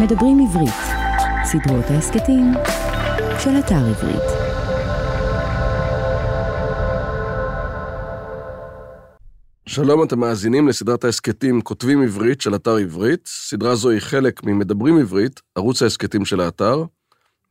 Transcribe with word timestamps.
מדברים 0.00 0.38
עברית, 0.48 0.74
סדרות 1.44 1.84
ההסכתים 1.84 2.52
של 3.38 3.50
אתר 3.58 3.74
עברית. 3.74 4.22
שלום, 9.66 10.02
אתם 10.02 10.20
מאזינים 10.20 10.68
לסדרת 10.68 11.04
ההסכתים 11.04 11.60
כותבים 11.60 12.02
עברית 12.02 12.40
של 12.40 12.54
אתר 12.54 12.76
עברית. 12.76 13.26
סדרה 13.26 13.74
זו 13.74 13.90
היא 13.90 14.00
חלק 14.00 14.44
ממדברים 14.44 14.98
עברית, 14.98 15.40
ערוץ 15.54 15.82
ההסכתים 15.82 16.24
של 16.24 16.40
האתר. 16.40 16.84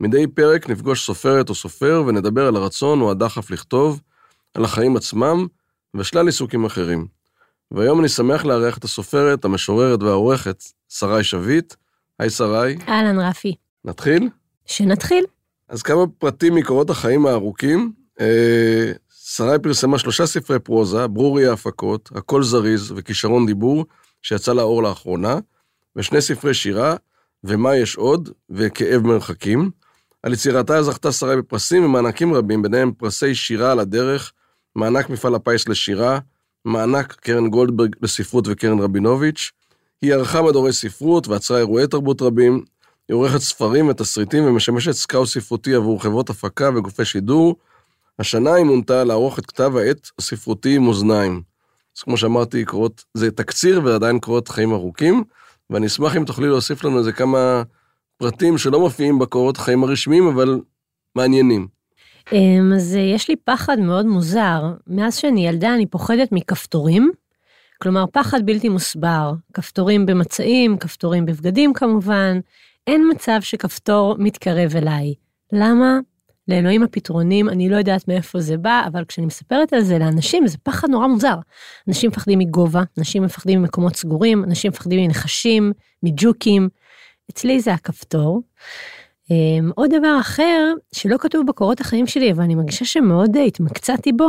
מדי 0.00 0.26
פרק 0.26 0.70
נפגוש 0.70 1.06
סופרת 1.06 1.48
או 1.48 1.54
סופר 1.54 2.02
ונדבר 2.06 2.46
על 2.46 2.56
הרצון 2.56 3.00
או 3.00 3.10
הדחף 3.10 3.50
לכתוב, 3.50 4.00
על 4.54 4.64
החיים 4.64 4.96
עצמם 4.96 5.46
ושלל 5.96 6.26
עיסוקים 6.26 6.64
אחרים. 6.64 7.06
והיום 7.70 8.00
אני 8.00 8.08
שמח 8.08 8.44
לארח 8.44 8.78
את 8.78 8.84
הסופרת, 8.84 9.44
המשוררת 9.44 10.02
והעורכת, 10.02 10.64
שרי 10.88 11.24
שביט. 11.24 11.74
היי 12.20 12.30
שרי. 12.30 12.76
אהלן 12.88 13.20
רפי. 13.20 13.54
נתחיל? 13.84 14.28
שנתחיל. 14.66 15.24
אז 15.68 15.82
כמה 15.82 16.06
פרטים 16.18 16.54
מקורות 16.54 16.90
החיים 16.90 17.26
הארוכים. 17.26 17.92
אה, 18.20 18.92
שרי 19.24 19.58
פרסמה 19.58 19.98
שלושה 19.98 20.26
ספרי 20.26 20.58
פרוזה, 20.58 21.06
ברורי 21.06 21.46
ההפקות, 21.46 22.10
הכל 22.14 22.42
זריז 22.42 22.92
וכישרון 22.96 23.46
דיבור, 23.46 23.84
שיצא 24.22 24.52
לאור 24.52 24.82
לאחרונה, 24.82 25.38
ושני 25.96 26.20
ספרי 26.20 26.54
שירה, 26.54 26.96
ומה 27.44 27.76
יש 27.76 27.96
עוד, 27.96 28.30
וכאב 28.50 29.06
מרחקים. 29.06 29.70
על 30.22 30.32
יצירתה 30.32 30.82
זכתה 30.82 31.12
שרי 31.12 31.36
בפרסים 31.36 31.84
ומענקים 31.84 32.34
רבים, 32.34 32.62
ביניהם 32.62 32.92
פרסי 32.92 33.34
שירה 33.34 33.72
על 33.72 33.78
הדרך, 33.78 34.32
מענק 34.76 35.10
מפעל 35.10 35.34
הפיס 35.34 35.68
לשירה, 35.68 36.18
מענק 36.64 37.12
קרן 37.12 37.48
גולדברג 37.48 37.96
לספרות 38.02 38.44
וקרן 38.48 38.78
רבינוביץ'. 38.78 39.52
היא 40.02 40.14
ערכה 40.14 40.42
מדורי 40.42 40.72
ספרות 40.72 41.28
ואצרה 41.28 41.58
אירועי 41.58 41.86
תרבות 41.86 42.22
רבים. 42.22 42.64
היא 43.08 43.14
עורכת 43.14 43.38
ספרים 43.38 43.88
ותסריטים 43.88 44.44
ומשמשת 44.44 44.92
סקאוט 44.92 45.28
ספרותי 45.28 45.74
עבור 45.74 46.02
חברות 46.02 46.30
הפקה 46.30 46.70
וגופי 46.76 47.04
שידור. 47.04 47.56
השנה 48.18 48.54
היא 48.54 48.64
מונתה 48.64 49.04
לערוך 49.04 49.38
את 49.38 49.46
כתב 49.46 49.76
העת 49.76 50.10
הספרותי 50.18 50.78
מאזניים. 50.78 51.42
אז 51.96 52.02
כמו 52.02 52.16
שאמרתי, 52.16 52.64
קורות, 52.64 53.04
זה 53.14 53.30
תקציר 53.30 53.80
ועדיין 53.84 54.18
קורות 54.18 54.48
חיים 54.48 54.72
ארוכים, 54.72 55.24
ואני 55.70 55.86
אשמח 55.86 56.16
אם 56.16 56.24
תוכלי 56.24 56.48
להוסיף 56.48 56.84
לנו 56.84 56.98
איזה 56.98 57.12
כמה 57.12 57.62
פרטים 58.16 58.58
שלא 58.58 58.80
מופיעים 58.80 59.18
בקורות 59.18 59.56
החיים 59.56 59.84
הרשמיים, 59.84 60.26
אבל 60.26 60.60
מעניינים. 61.16 61.66
אמ, 62.32 62.72
אז 62.76 62.96
אה, 62.96 63.00
יש 63.00 63.28
לי 63.28 63.36
פחד 63.36 63.78
מאוד 63.78 64.06
מוזר. 64.06 64.62
מאז 64.86 65.16
שאני 65.16 65.48
ילדה 65.48 65.74
אני 65.74 65.86
פוחדת 65.86 66.32
מכפתורים. 66.32 67.12
כלומר, 67.82 68.04
פחד 68.12 68.46
בלתי 68.46 68.68
מוסבר. 68.68 69.32
כפתורים 69.54 70.06
במצעים, 70.06 70.78
כפתורים 70.78 71.26
בבגדים 71.26 71.72
כמובן. 71.72 72.40
אין 72.86 73.10
מצב 73.10 73.38
שכפתור 73.40 74.16
מתקרב 74.18 74.76
אליי. 74.76 75.14
למה? 75.52 75.98
לאלוהים 76.48 76.82
הפתרונים, 76.82 77.48
אני 77.48 77.68
לא 77.68 77.76
יודעת 77.76 78.08
מאיפה 78.08 78.40
זה 78.40 78.56
בא, 78.56 78.82
אבל 78.86 79.04
כשאני 79.04 79.26
מספרת 79.26 79.72
על 79.72 79.80
זה 79.80 79.98
לאנשים, 79.98 80.46
זה 80.46 80.58
פחד 80.62 80.88
נורא 80.90 81.06
מוזר. 81.06 81.34
אנשים 81.88 82.10
מפחדים 82.10 82.38
מגובה, 82.38 82.82
אנשים 82.98 83.22
מפחדים 83.22 83.60
ממקומות 83.60 83.96
סגורים, 83.96 84.44
אנשים 84.44 84.70
מפחדים 84.70 85.04
מנחשים, 85.04 85.72
מג'וקים. 86.02 86.68
אצלי 87.30 87.60
זה 87.60 87.72
הכפתור. 87.72 88.42
אמ, 89.30 89.70
עוד 89.74 89.90
דבר 89.98 90.16
אחר 90.20 90.72
שלא 90.94 91.16
כתוב 91.20 91.46
בקורות 91.46 91.80
החיים 91.80 92.06
שלי, 92.06 92.32
אבל 92.32 92.42
אני 92.42 92.54
מרגישה 92.54 92.84
שמאוד 92.84 93.36
התמקצעתי 93.36 94.12
בו, 94.12 94.28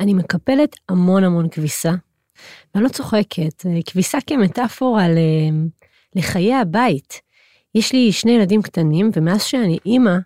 אני 0.00 0.14
מקפלת 0.14 0.76
המון 0.88 1.24
המון 1.24 1.48
כביסה. 1.50 1.92
ואני 2.74 2.84
לא 2.84 2.88
צוחקת, 2.88 3.66
אה, 3.66 3.78
כביסה 3.86 4.18
כמטאפורה 4.26 5.06
לחיי 6.16 6.54
הבית. 6.54 7.20
יש 7.74 7.92
לי 7.92 8.12
שני 8.12 8.32
ילדים 8.32 8.62
קטנים, 8.62 9.10
ומאז 9.14 9.42
שאני 9.42 9.78
אימא, 9.86 10.16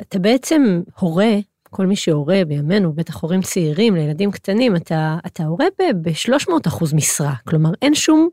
אתה 0.00 0.18
בעצם 0.18 0.80
הורה, 0.98 1.34
כל 1.70 1.86
מי 1.86 1.96
שהורה 1.96 2.42
בימינו, 2.48 2.92
בטח 2.92 3.22
הורים 3.22 3.42
צעירים 3.42 3.94
לילדים 3.94 4.30
קטנים, 4.30 4.76
אתה, 4.76 5.18
אתה 5.26 5.44
הורה 5.44 5.66
ב-300 6.02 6.52
אחוז 6.66 6.94
משרה. 6.94 7.34
כלומר, 7.48 7.70
אין 7.82 7.94
שום 7.94 8.28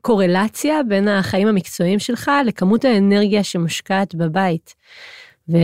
קורלציה 0.00 0.82
בין 0.88 1.08
החיים 1.08 1.48
המקצועיים 1.48 1.98
שלך 1.98 2.30
לכמות 2.46 2.84
האנרגיה 2.84 3.44
שמושקעת 3.44 4.14
בבית. 4.14 4.74
ו... 5.48 5.56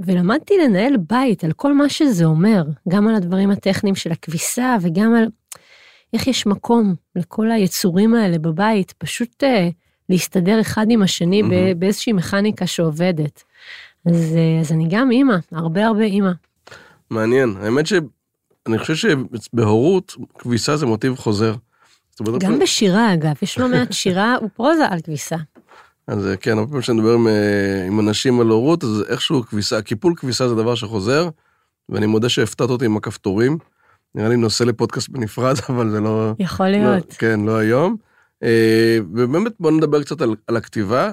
ולמדתי 0.00 0.54
לנהל 0.64 0.96
בית 0.96 1.44
על 1.44 1.52
כל 1.52 1.74
מה 1.74 1.88
שזה 1.88 2.24
אומר, 2.24 2.62
גם 2.88 3.08
על 3.08 3.14
הדברים 3.14 3.50
הטכניים 3.50 3.94
של 3.94 4.12
הכביסה 4.12 4.76
וגם 4.80 5.14
על 5.14 5.26
איך 6.12 6.26
יש 6.26 6.46
מקום 6.46 6.94
לכל 7.16 7.50
היצורים 7.50 8.14
האלה 8.14 8.38
בבית, 8.38 8.92
פשוט 8.98 9.44
uh, 9.44 9.46
להסתדר 10.08 10.60
אחד 10.60 10.86
עם 10.88 11.02
השני 11.02 11.42
mm-hmm. 11.42 11.74
באיזושהי 11.78 12.12
מכניקה 12.12 12.66
שעובדת. 12.66 13.42
אז, 14.04 14.34
uh, 14.34 14.60
אז 14.60 14.72
אני 14.72 14.86
גם 14.90 15.10
אימא, 15.10 15.36
הרבה 15.52 15.86
הרבה 15.86 16.04
אימא. 16.04 16.30
מעניין, 17.10 17.56
האמת 17.60 17.86
שאני 17.86 18.78
חושב 18.78 18.94
שבהורות 18.94 20.16
כביסה 20.38 20.76
זה 20.76 20.86
מוטיב 20.86 21.16
חוזר. 21.16 21.54
גם 22.40 22.58
בשירה 22.58 23.14
אגב, 23.14 23.34
יש 23.42 23.58
לא 23.58 23.68
מעט 23.72 23.92
שירה 23.92 24.36
ופרוזה 24.44 24.86
על 24.86 25.00
כביסה. 25.00 25.36
אז 26.06 26.26
אה, 26.26 26.36
כן, 26.36 26.50
הרבה 26.50 26.66
פעמים 26.66 26.82
כשאני 26.82 26.98
מדבר 26.98 27.14
עם, 27.14 27.28
אה, 27.28 27.84
עם 27.86 28.00
אנשים 28.00 28.40
על 28.40 28.48
הורות, 28.48 28.84
אז 28.84 29.04
איכשהו 29.08 29.42
כביסה, 29.42 29.82
קיפול 29.82 30.14
כביסה 30.16 30.48
זה 30.48 30.54
דבר 30.54 30.74
שחוזר, 30.74 31.28
ואני 31.88 32.06
מודה 32.06 32.28
שהפתעת 32.28 32.70
אותי 32.70 32.84
עם 32.84 32.96
הכפתורים. 32.96 33.58
נראה 34.14 34.28
לי 34.28 34.36
נושא 34.36 34.64
לפודקאסט 34.64 35.08
בנפרד, 35.08 35.56
אבל 35.68 35.90
זה 35.90 36.00
לא... 36.00 36.32
יכול 36.38 36.68
להיות. 36.68 37.06
לא, 37.10 37.14
כן, 37.18 37.40
לא 37.40 37.56
היום. 37.56 37.96
אה, 38.42 38.98
ובאמת 39.12 39.52
בוא 39.60 39.70
נדבר 39.70 40.02
קצת 40.02 40.20
על, 40.20 40.34
על 40.46 40.56
הכתיבה. 40.56 41.12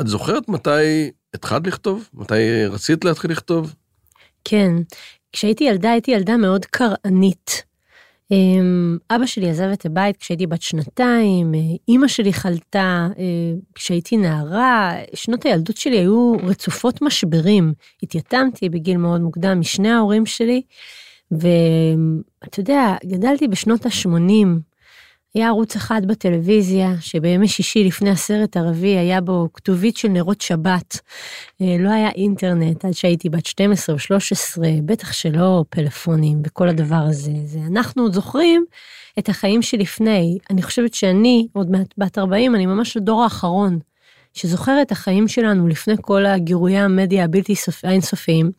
את 0.00 0.06
זוכרת 0.06 0.48
מתי 0.48 1.10
התחלת 1.34 1.66
לכתוב? 1.66 2.08
מתי 2.14 2.66
רצית 2.66 3.04
להתחיל 3.04 3.30
לכתוב? 3.30 3.74
כן, 4.44 4.72
כשהייתי 5.32 5.64
ילדה 5.64 5.90
הייתי 5.90 6.10
ילדה 6.10 6.36
מאוד 6.36 6.64
קרענית. 6.64 7.67
אמ, 8.30 8.98
אבא 9.10 9.26
שלי 9.26 9.50
עזב 9.50 9.68
את 9.72 9.86
הבית 9.86 10.16
כשהייתי 10.16 10.46
בת 10.46 10.62
שנתיים, 10.62 11.54
אה, 11.54 11.60
אימא 11.88 12.08
שלי 12.08 12.32
חלתה 12.32 13.08
אה, 13.18 13.24
כשהייתי 13.74 14.16
נערה, 14.16 14.94
שנות 15.14 15.46
הילדות 15.46 15.76
שלי 15.76 15.98
היו 15.98 16.32
רצופות 16.42 17.02
משברים. 17.02 17.72
התייתמתי 18.02 18.68
בגיל 18.68 18.96
מאוד 18.96 19.20
מוקדם 19.20 19.60
משני 19.60 19.90
ההורים 19.90 20.26
שלי, 20.26 20.62
ואתה 21.30 22.60
יודע, 22.60 22.96
גדלתי 23.06 23.48
בשנות 23.48 23.86
ה-80, 23.86 24.46
היה 25.34 25.48
ערוץ 25.48 25.76
אחד 25.76 26.06
בטלוויזיה, 26.06 26.94
שבימי 27.00 27.48
שישי 27.48 27.84
לפני 27.84 28.10
הסרט 28.10 28.56
ערבי 28.56 28.96
היה 28.98 29.20
בו 29.20 29.48
כתובית 29.54 29.96
של 29.96 30.08
נרות 30.08 30.40
שבת. 30.40 31.00
אה, 31.62 31.76
לא 31.78 31.90
היה 31.90 32.10
אינטרנט 32.10 32.84
עד 32.84 32.92
שהייתי 32.92 33.28
בת 33.28 33.46
12 33.46 33.94
או 33.94 33.98
13, 33.98 34.68
בטח 34.84 35.12
שלא 35.12 35.64
פלאפונים 35.70 36.42
וכל 36.46 36.68
הדבר 36.68 37.02
הזה. 37.08 37.32
זה 37.44 37.58
אנחנו 37.72 38.02
עוד 38.02 38.12
זוכרים 38.12 38.64
את 39.18 39.28
החיים 39.28 39.62
שלפני. 39.62 40.38
אני 40.50 40.62
חושבת 40.62 40.94
שאני, 40.94 41.48
עוד 41.52 41.70
מעט 41.70 41.94
בת 41.98 42.18
40, 42.18 42.54
אני 42.54 42.66
ממש 42.66 42.96
הדור 42.96 43.22
האחרון 43.22 43.78
שזוכר 44.34 44.82
את 44.82 44.92
החיים 44.92 45.28
שלנו 45.28 45.68
לפני 45.68 45.94
כל 46.00 46.26
הגירויי 46.26 46.78
המדיה 46.78 47.24
הבלתי 47.24 47.54
אינסופיים. 47.84 48.50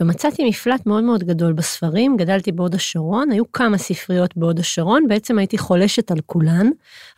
ומצאתי 0.00 0.48
מפלט 0.48 0.86
מאוד 0.86 1.04
מאוד 1.04 1.24
גדול 1.24 1.52
בספרים, 1.52 2.16
גדלתי 2.16 2.52
בהוד 2.52 2.74
השרון, 2.74 3.30
היו 3.30 3.52
כמה 3.52 3.78
ספריות 3.78 4.36
בהוד 4.36 4.58
השרון, 4.58 5.08
בעצם 5.08 5.38
הייתי 5.38 5.58
חולשת 5.58 6.10
על 6.10 6.20
כולן, 6.26 6.70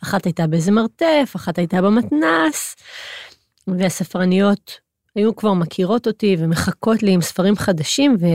אחת 0.03 0.25
הייתה 0.25 0.47
באיזה 0.47 0.71
מרתף, 0.71 1.33
אחת 1.35 1.57
הייתה 1.57 1.81
במתנס, 1.81 2.75
והספרניות 3.67 4.79
היו 5.15 5.35
כבר 5.35 5.53
מכירות 5.53 6.07
אותי 6.07 6.35
ומחכות 6.39 7.03
לי 7.03 7.11
עם 7.11 7.21
ספרים 7.21 7.55
חדשים, 7.55 8.17
ו... 8.19 8.25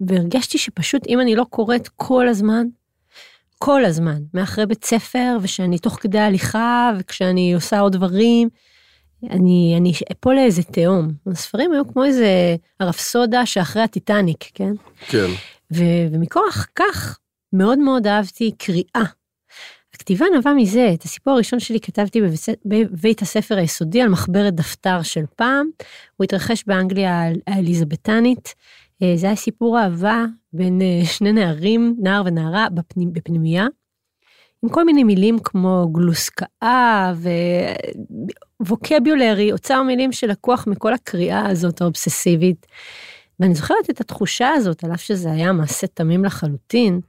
והרגשתי 0.00 0.58
שפשוט 0.58 1.02
אם 1.08 1.20
אני 1.20 1.36
לא 1.36 1.44
קוראת 1.50 1.88
כל 1.96 2.28
הזמן, 2.28 2.66
כל 3.58 3.84
הזמן, 3.84 4.22
מאחרי 4.34 4.66
בית 4.66 4.84
ספר, 4.84 5.38
ושאני 5.42 5.78
תוך 5.78 5.98
כדי 6.00 6.18
הליכה, 6.18 6.92
וכשאני 6.98 7.54
עושה 7.54 7.80
עוד 7.80 7.92
דברים, 7.92 8.48
אני, 9.30 9.74
אני 9.76 9.92
אפול 10.12 10.34
לאיזה 10.34 10.62
תהום. 10.62 11.08
הספרים 11.26 11.72
היו 11.72 11.88
כמו 11.92 12.04
איזה 12.04 12.56
הרפסודה 12.80 13.46
שאחרי 13.46 13.82
הטיטניק, 13.82 14.44
כן? 14.54 14.72
כן. 15.08 15.26
ו, 15.72 15.82
ומכוח 16.12 16.66
כך 16.74 17.18
מאוד 17.52 17.78
מאוד 17.78 18.06
אהבתי 18.06 18.52
קריאה. 18.58 19.04
הכתיבה 19.94 20.26
נבעה 20.38 20.54
מזה, 20.54 20.90
את 20.94 21.02
הסיפור 21.02 21.32
הראשון 21.34 21.60
שלי 21.60 21.80
כתבתי 21.80 22.20
בבית, 22.20 22.40
בבית 22.64 23.22
הספר 23.22 23.56
היסודי 23.56 24.02
על 24.02 24.08
מחברת 24.08 24.54
דפתר 24.54 25.02
של 25.02 25.24
פעם, 25.36 25.66
הוא 26.16 26.24
התרחש 26.24 26.64
באנגליה 26.66 27.22
האליזבתנית. 27.46 28.54
אה, 29.02 29.12
זה 29.16 29.26
היה 29.26 29.36
סיפור 29.36 29.80
אהבה 29.80 30.24
בין 30.52 30.82
אה, 30.82 31.00
שני 31.04 31.32
נערים, 31.32 31.96
נער 31.98 32.22
ונערה, 32.26 32.68
בפנימ, 32.74 33.12
בפנימייה. 33.12 33.66
עם 34.62 34.70
כל 34.70 34.84
מיני 34.84 35.04
מילים 35.04 35.38
כמו 35.38 35.88
גלוסקאה 35.92 37.12
וווקביולרי, 38.66 39.52
אוצר 39.52 39.82
מילים 39.82 40.12
שלקוח 40.12 40.66
מכל 40.66 40.94
הקריאה 40.94 41.46
הזאת 41.50 41.80
האובססיבית. 41.80 42.66
ואני 43.40 43.54
זוכרת 43.54 43.90
את 43.90 44.00
התחושה 44.00 44.48
הזאת, 44.48 44.84
על 44.84 44.94
אף 44.94 45.00
שזה 45.00 45.32
היה 45.32 45.52
מעשה 45.52 45.86
תמים 45.86 46.24
לחלוטין, 46.24 47.00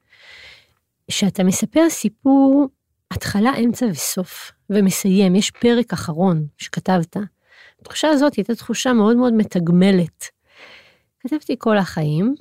שאתה 1.11 1.43
מספר 1.43 1.89
סיפור 1.89 2.67
התחלה, 3.11 3.51
אמצע 3.63 3.85
וסוף. 3.91 4.51
ומסיים, 4.69 5.35
יש 5.35 5.51
פרק 5.51 5.93
אחרון 5.93 6.45
שכתבת. 6.57 7.17
התחושה 7.81 8.09
הזאת 8.09 8.35
הייתה 8.35 8.55
תחושה 8.55 8.93
מאוד 8.93 9.17
מאוד 9.17 9.33
מתגמלת. 9.33 10.25
כתבתי 11.19 11.55
כל 11.57 11.77
החיים, 11.77 12.35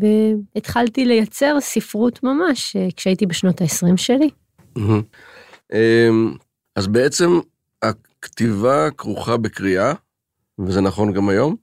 והתחלתי 0.00 1.04
לייצר 1.04 1.60
ספרות 1.60 2.22
ממש 2.22 2.76
אה, 2.76 2.88
כשהייתי 2.96 3.26
בשנות 3.26 3.60
ה-20 3.60 3.96
שלי. 3.96 4.30
אמ, 5.72 6.34
אז 6.76 6.86
בעצם 6.86 7.40
הכתיבה 8.18 8.90
כרוכה 8.90 9.36
בקריאה, 9.36 9.92
וזה 10.58 10.80
נכון 10.80 11.12
גם 11.12 11.28
היום? 11.28 11.56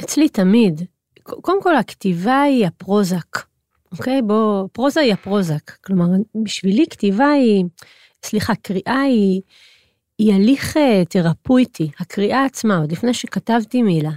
אצלי 0.00 0.28
תמיד. 0.28 0.82
קודם 1.22 1.62
כל, 1.62 1.76
הכתיבה 1.76 2.42
היא 2.42 2.66
הפרוזק, 2.66 3.38
אוקיי? 3.92 4.22
בוא, 4.22 4.68
פרוזה 4.72 5.00
היא 5.00 5.12
הפרוזק. 5.12 5.70
כלומר, 5.84 6.06
בשבילי 6.44 6.84
כתיבה 6.90 7.28
היא, 7.28 7.64
סליחה, 8.24 8.54
קריאה 8.54 9.00
היא, 9.00 9.40
היא 10.18 10.34
הליך 10.34 10.76
אה, 10.76 11.02
תרפויטי. 11.08 11.90
הקריאה 12.00 12.44
עצמה, 12.44 12.76
עוד 12.76 12.92
לפני 12.92 13.14
שכתבתי 13.14 13.82
מילה. 13.82 14.10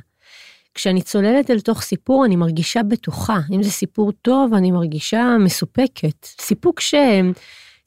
כשאני 0.74 1.02
צוללת 1.02 1.52
אל 1.52 1.60
תוך 1.60 1.82
סיפור, 1.82 2.26
אני 2.26 2.36
מרגישה 2.36 2.84
בטוחה. 2.84 3.40
אם 3.52 3.64
זה 3.64 3.72
סיפור 3.72 4.12
טוב, 4.12 4.54
אני 4.54 4.72
מרגישה 4.72 5.38
מסופקת. 5.40 6.26
סיפוק 6.26 6.80
ש... 6.80 6.94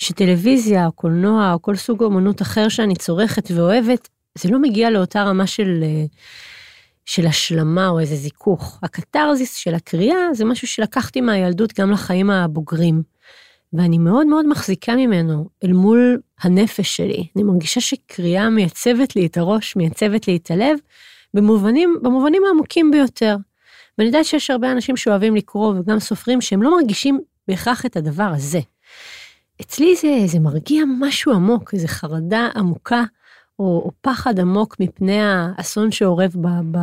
שטלוויזיה 0.03 0.87
או 0.87 0.93
קולנוע 0.93 1.53
או 1.53 1.63
כל 1.63 1.77
סוג 1.77 2.05
אמנות 2.05 2.43
אחר 2.43 2.69
שאני 2.69 2.97
צורכת 2.97 3.51
ואוהבת, 3.51 4.09
זה 4.39 4.51
לא 4.51 4.59
מגיע 4.59 4.91
לאותה 4.91 5.23
רמה 5.23 5.47
של, 5.47 5.81
אה, 5.83 6.05
של 7.05 7.27
השלמה 7.27 7.89
או 7.89 8.01
איזה 8.01 8.17
זיכוך. 8.17 8.79
הקתרזיס 8.83 9.55
של 9.57 9.75
הקריאה 9.75 10.35
זה 10.35 10.45
משהו 10.45 10.67
שלקחתי 10.67 11.21
מהילדות 11.21 11.81
גם 11.81 11.91
לחיים 11.91 12.31
הבוגרים. 12.31 13.03
ואני 13.73 13.99
מאוד 13.99 14.27
מאוד 14.27 14.49
מחזיקה 14.49 14.97
ממנו 14.97 15.49
אל 15.65 15.73
מול 15.73 16.21
הנפש 16.41 16.97
שלי. 16.97 17.27
אני 17.37 17.43
מרגישה 17.45 17.81
שקריאה 17.81 18.51
מייצבת 18.51 19.17
לי 19.17 19.27
את 19.27 19.37
הראש, 19.37 19.77
מייצבת 19.77 20.29
לי 20.29 20.37
את 20.37 20.51
הלב, 20.51 20.79
במובנים, 21.35 21.99
במובנים 22.03 22.43
העמוקים 22.47 22.91
ביותר. 22.91 23.37
ואני 23.99 24.09
יודעת 24.09 24.25
שיש 24.25 24.51
הרבה 24.51 24.73
אנשים 24.73 24.97
שאוהבים 24.97 25.37
לקרוא 25.37 25.75
וגם 25.79 26.01
סופרים 26.01 26.41
שהם 26.41 26.63
לא 26.63 26.77
מרגישים 26.77 27.21
בהכרח 27.49 27.87
את 27.87 27.97
הדבר 27.97 28.33
הזה. 28.37 28.61
אצלי 29.63 29.97
זה, 29.97 30.23
זה 30.27 30.41
מרגיע 30.41 30.85
משהו 31.01 31.33
עמוק, 31.33 31.75
איזו 31.75 31.89
חרדה 31.89 32.49
עמוקה 32.57 33.03
או, 33.59 33.65
או 33.65 33.91
פחד 34.01 34.41
עמוק 34.41 34.77
מפני 34.81 35.21
האסון 35.23 35.91
שאורב 35.91 36.33
ב, 36.41 36.49
ב, 36.71 36.79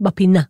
בפינה. 0.00 0.42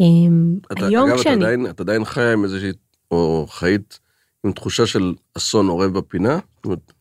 אמ, 0.00 0.56
אתה, 0.72 0.86
היום 0.86 1.10
אגב, 1.10 1.18
כשאני... 1.18 1.36
אתה 1.36 1.44
עדיין, 1.44 1.66
את 1.70 1.80
עדיין 1.80 2.04
חיה 2.04 2.32
עם 2.32 2.44
איזושהי, 2.44 2.72
או 3.10 3.46
חיית 3.50 3.98
עם 4.44 4.52
תחושה 4.52 4.86
של 4.86 5.14
אסון 5.36 5.68
אורב 5.68 5.98
בפינה? 5.98 6.38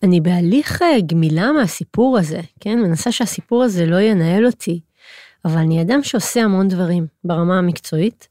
אני 0.03 0.21
בהליך 0.21 0.81
אה, 0.81 1.01
גמילה 1.01 1.51
מהסיפור 1.51 2.17
הזה, 2.17 2.41
כן? 2.59 2.79
מנסה 2.79 3.11
שהסיפור 3.11 3.63
הזה 3.63 3.85
לא 3.85 4.01
ינהל 4.01 4.45
אותי. 4.45 4.79
אבל 5.45 5.57
אני 5.57 5.81
אדם 5.81 6.03
שעושה 6.03 6.43
המון 6.43 6.67
דברים 6.67 7.07
ברמה 7.23 7.57
המקצועית. 7.57 8.27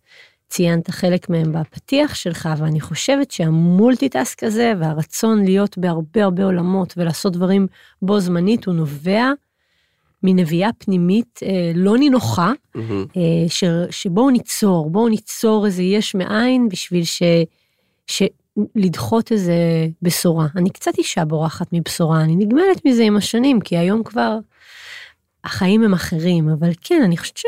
ציינת 0.54 0.90
חלק 0.90 1.28
מהם 1.28 1.52
בפתיח 1.52 2.14
שלך, 2.14 2.48
ואני 2.58 2.80
חושבת 2.80 3.30
שהמולטיטאסק 3.30 4.42
הזה 4.42 4.72
והרצון 4.80 5.44
להיות 5.44 5.78
בהרבה 5.78 6.24
הרבה 6.24 6.44
עולמות 6.44 6.94
ולעשות 6.96 7.32
דברים 7.32 7.66
בו 8.02 8.20
זמנית, 8.20 8.64
הוא 8.64 8.74
נובע 8.74 9.32
מנביאה 10.22 10.70
פנימית 10.78 11.40
אה, 11.42 11.72
לא 11.74 11.98
נינוחה, 11.98 12.52
mm-hmm. 12.52 12.80
אה, 13.16 13.48
ש, 13.48 13.64
שבואו 13.90 14.30
ניצור, 14.30 14.90
בואו 14.90 15.08
ניצור 15.08 15.66
איזה 15.66 15.82
יש 15.82 16.14
מאין 16.14 16.68
בשביל 16.68 17.04
ש, 17.04 17.22
ש, 18.06 18.22
לדחות 18.76 19.32
איזה 19.32 19.54
בשורה. 20.02 20.46
אני 20.56 20.70
קצת 20.70 20.98
אישה 20.98 21.24
בורחת 21.24 21.66
מבשורה, 21.72 22.20
אני 22.20 22.36
נגמלת 22.36 22.84
מזה 22.84 23.02
עם 23.02 23.16
השנים, 23.16 23.60
כי 23.60 23.76
היום 23.76 24.02
כבר 24.02 24.38
החיים 25.44 25.82
הם 25.82 25.92
אחרים, 25.92 26.48
אבל 26.48 26.70
כן, 26.80 27.02
אני 27.04 27.16
חושבת 27.16 27.42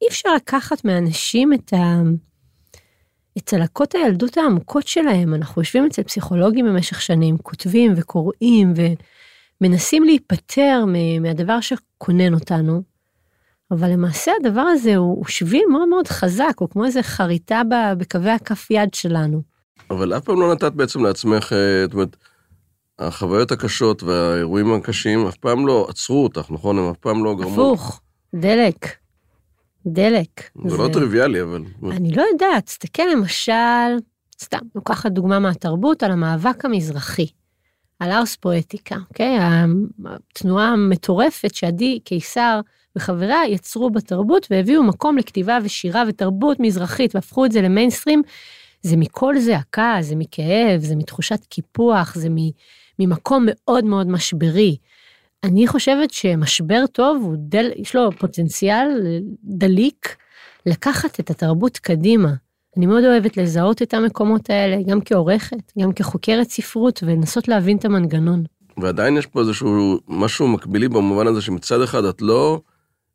שאי 0.00 0.08
אפשר 0.08 0.34
לקחת 0.34 0.84
מאנשים 0.84 1.52
את, 1.52 1.72
ה... 1.72 2.02
את 3.38 3.42
צלקות 3.46 3.94
הילדות 3.94 4.36
העמוקות 4.36 4.86
שלהם. 4.86 5.34
אנחנו 5.34 5.62
יושבים 5.62 5.86
אצל 5.86 6.02
פסיכולוגים 6.02 6.66
במשך 6.66 7.00
שנים, 7.00 7.38
כותבים 7.38 7.92
וקוראים 7.96 8.72
ומנסים 9.60 10.04
להיפטר 10.04 10.84
מהדבר 11.20 11.60
שכונן 11.60 12.34
אותנו, 12.34 12.82
אבל 13.70 13.90
למעשה 13.90 14.32
הדבר 14.40 14.60
הזה 14.60 14.96
הוא, 14.96 15.16
הוא 15.16 15.24
שביל 15.26 15.64
מאוד 15.70 15.88
מאוד 15.88 16.08
חזק, 16.08 16.52
הוא 16.58 16.68
כמו 16.68 16.84
איזה 16.84 17.02
חריטה 17.02 17.62
בקווי 17.98 18.30
הכף 18.30 18.70
יד 18.70 18.94
שלנו. 18.94 19.42
אבל 19.90 20.16
אף 20.16 20.24
פעם 20.24 20.40
לא 20.40 20.52
נתת 20.52 20.72
בעצם 20.72 21.04
לעצמך, 21.04 21.52
אה, 21.52 21.82
זאת 21.84 21.92
אומרת, 21.92 22.16
החוויות 22.98 23.52
הקשות 23.52 24.02
והאירועים 24.02 24.74
הקשים 24.74 25.26
אף 25.26 25.36
פעם 25.36 25.66
לא 25.66 25.86
עצרו 25.88 26.24
אותך, 26.24 26.50
נכון? 26.50 26.78
הם 26.78 26.90
אף 26.90 26.96
פעם 26.96 27.24
לא 27.24 27.34
גרמו... 27.34 27.72
הפוך, 27.72 28.00
דלק. 28.34 29.05
דלק. 29.86 30.50
זה, 30.64 30.70
זה 30.70 30.76
לא 30.76 30.88
טריוויאלי, 30.92 31.42
אבל... 31.42 31.62
אני 31.90 32.12
לא 32.12 32.24
יודעת, 32.32 32.66
תסתכל 32.66 33.02
למשל, 33.12 33.52
סתם, 34.42 34.58
לוקחת 34.74 35.12
דוגמה 35.12 35.38
מהתרבות, 35.38 36.02
על 36.02 36.10
המאבק 36.10 36.64
המזרחי, 36.64 37.26
על 38.00 38.10
ארס 38.10 38.36
פואטיקה, 38.36 38.96
אוקיי? 39.08 39.38
התנועה 40.04 40.68
המטורפת 40.68 41.54
שעדי 41.54 42.00
קיסר 42.04 42.60
וחבריה 42.96 43.46
יצרו 43.48 43.90
בתרבות 43.90 44.46
והביאו 44.50 44.82
מקום 44.82 45.18
לכתיבה 45.18 45.58
ושירה 45.64 46.04
ותרבות 46.08 46.60
מזרחית 46.60 47.14
והפכו 47.14 47.44
את 47.44 47.52
זה 47.52 47.62
למיינסטרים. 47.62 48.22
זה 48.82 48.96
מכל 48.96 49.38
זעקה, 49.38 49.96
זה 50.00 50.16
מכאב, 50.16 50.80
זה 50.80 50.96
מתחושת 50.96 51.44
קיפוח, 51.44 52.14
זה 52.14 52.28
מ... 52.30 52.36
ממקום 52.98 53.46
מאוד 53.48 53.84
מאוד 53.84 54.06
משברי. 54.08 54.76
אני 55.44 55.66
חושבת 55.66 56.10
שמשבר 56.10 56.84
טוב, 56.92 57.34
דל, 57.36 57.70
יש 57.76 57.96
לו 57.96 58.12
פוטנציאל 58.18 58.88
דליק 59.44 60.16
לקחת 60.66 61.20
את 61.20 61.30
התרבות 61.30 61.78
קדימה. 61.78 62.32
אני 62.76 62.86
מאוד 62.86 63.04
אוהבת 63.04 63.36
לזהות 63.36 63.82
את 63.82 63.94
המקומות 63.94 64.50
האלה, 64.50 64.76
גם 64.86 65.00
כעורכת, 65.04 65.72
גם 65.78 65.92
כחוקרת 65.92 66.50
ספרות, 66.50 67.02
ולנסות 67.06 67.48
להבין 67.48 67.76
את 67.76 67.84
המנגנון. 67.84 68.44
ועדיין 68.78 69.16
יש 69.16 69.26
פה 69.26 69.40
איזשהו 69.40 69.98
משהו 70.08 70.48
מקבילי 70.48 70.88
במובן 70.88 71.26
הזה 71.26 71.40
שמצד 71.40 71.82
אחד 71.82 72.04
את 72.04 72.22
לא 72.22 72.60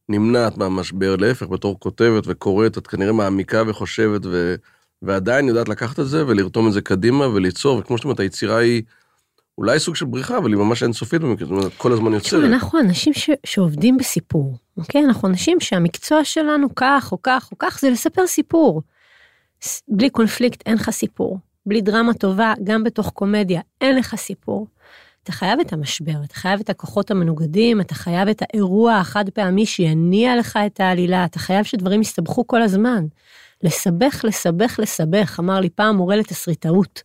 נמנעת 0.10 0.58
מהמשבר, 0.58 1.16
להפך, 1.16 1.48
בתור 1.48 1.80
כותבת 1.80 2.24
וקוראת, 2.28 2.78
את 2.78 2.88
כנראה 2.88 3.12
מעמיקה 3.12 3.64
וחושבת, 3.68 4.22
ו... 4.26 4.56
ועדיין 5.02 5.48
יודעת 5.48 5.70
לקחת 5.70 6.00
את 6.00 6.08
זה 6.08 6.28
ולרתום 6.28 6.68
את 6.68 6.74
זה 6.74 6.82
קדימה 6.82 7.28
וליצור, 7.28 7.78
וכמו 7.78 7.98
שאתה 7.98 8.08
אומרת, 8.08 8.20
היצירה 8.20 8.58
היא 8.58 8.84
אולי 9.58 9.80
סוג 9.80 9.96
של 9.96 10.06
בריחה, 10.06 10.38
אבל 10.38 10.50
היא 10.50 10.58
ממש 10.58 10.84
אינסופית 10.84 11.22
במקרה, 11.22 11.48
זאת 11.48 11.58
אומרת, 11.58 11.72
כל 11.78 11.92
הזמן 11.92 12.14
יוצרת. 12.14 12.44
אנחנו 12.44 12.80
אנשים 12.80 13.14
ש, 13.14 13.30
שעובדים 13.46 13.98
בסיפור, 13.98 14.58
אוקיי? 14.78 15.06
אנחנו 15.06 15.28
אנשים 15.28 15.60
שהמקצוע 15.60 16.24
שלנו 16.24 16.76
כך 16.76 17.12
או 17.12 17.18
כך 17.24 17.50
או 17.52 17.58
כך, 17.60 17.80
זה 17.80 17.90
לספר 17.90 18.28
סיפור. 18.28 18.82
בלי 19.88 20.10
קונפליקט 20.10 20.64
אין 20.66 20.76
לך 20.76 20.90
סיפור. 20.90 21.40
בלי 21.66 21.82
דרמה 21.82 22.14
טובה, 22.14 22.54
גם 22.64 22.84
בתוך 22.84 23.10
קומדיה, 23.10 23.62
אין 23.82 23.98
לך 23.98 24.16
סיפור. 24.16 24.68
אתה 25.24 25.32
חייב 25.32 25.60
את 25.60 25.74
המשבר, 25.74 26.24
אתה 26.24 26.36
חייב 26.36 26.60
את 26.60 26.70
הכוחות 26.70 27.12
המנוגדים, 27.12 27.82
אתה 27.82 27.96
חייב 27.96 28.28
את 28.30 28.42
האירוע 28.42 28.96
החד 28.96 29.30
פעמי 29.30 29.66
שיניע 29.66 30.36
לך 30.36 30.60
את 30.66 30.80
העלילה, 30.80 31.26
אתה 31.26 31.40
חייב 31.40 31.64
שדברים 31.64 32.02
יסתבכו 32.02 32.48
כל 32.48 32.62
הזמן. 32.62 33.06
לסבך, 33.64 34.22
לסבך, 34.24 34.80
לסבך, 34.80 35.40
אמר 35.40 35.60
לי 35.60 35.70
פעם 35.70 35.96
מורה 35.96 36.16
לתסריטאות. 36.16 37.02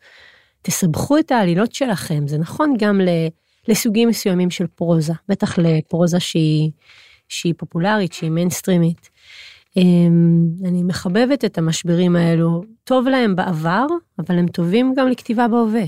תסבכו 0.67 1.19
את 1.19 1.33
העלילות 1.33 1.73
שלכם, 1.73 2.29
זה 2.29 2.39
נכון 2.39 2.75
גם 2.79 3.01
לסוגים 3.69 4.09
מסוימים 4.09 4.51
של 4.51 4.67
פרוזה, 4.67 5.13
בטח 5.29 5.59
לפרוזה 5.59 6.21
שהיא, 6.21 6.71
שהיא 7.29 7.55
פופולרית, 7.57 8.13
שהיא 8.13 8.31
מיינסטרימית. 8.31 9.11
אמ, 9.77 10.47
אני 10.65 10.83
מחבבת 10.83 11.45
את 11.45 11.59
המשברים 11.59 12.17
האלו, 12.17 12.65
טוב 12.85 13.09
להם 13.09 13.37
בעבר, 13.37 13.87
אבל 14.19 14.39
הם 14.39 14.49
טובים 14.49 14.95
גם 14.97 15.09
לכתיבה 15.09 15.47
בהווה. 15.49 15.85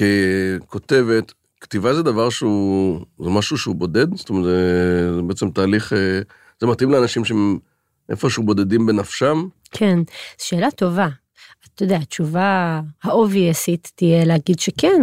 וככותבת, 0.00 1.32
כתיבה 1.60 1.94
זה 1.94 2.02
דבר 2.02 2.30
שהוא, 2.30 3.00
זה 3.18 3.30
משהו 3.30 3.58
שהוא 3.58 3.74
בודד? 3.74 4.16
זאת 4.16 4.28
אומרת, 4.28 4.44
זה, 4.44 5.14
זה 5.14 5.22
בעצם 5.22 5.50
תהליך, 5.50 5.92
אה, 5.92 6.20
זה 6.60 6.66
מתאים 6.66 6.90
לאנשים 6.90 7.24
שהם 7.24 7.58
איפשהו 8.08 8.42
בודדים 8.42 8.86
בנפשם? 8.86 9.48
כן, 9.70 9.98
שאלה 10.38 10.70
טובה. 10.70 11.08
אתה 11.74 11.84
יודע, 11.84 11.96
התשובה 11.96 12.80
האובייסית 13.04 13.92
תהיה 13.94 14.24
להגיד 14.24 14.58
שכן. 14.58 15.02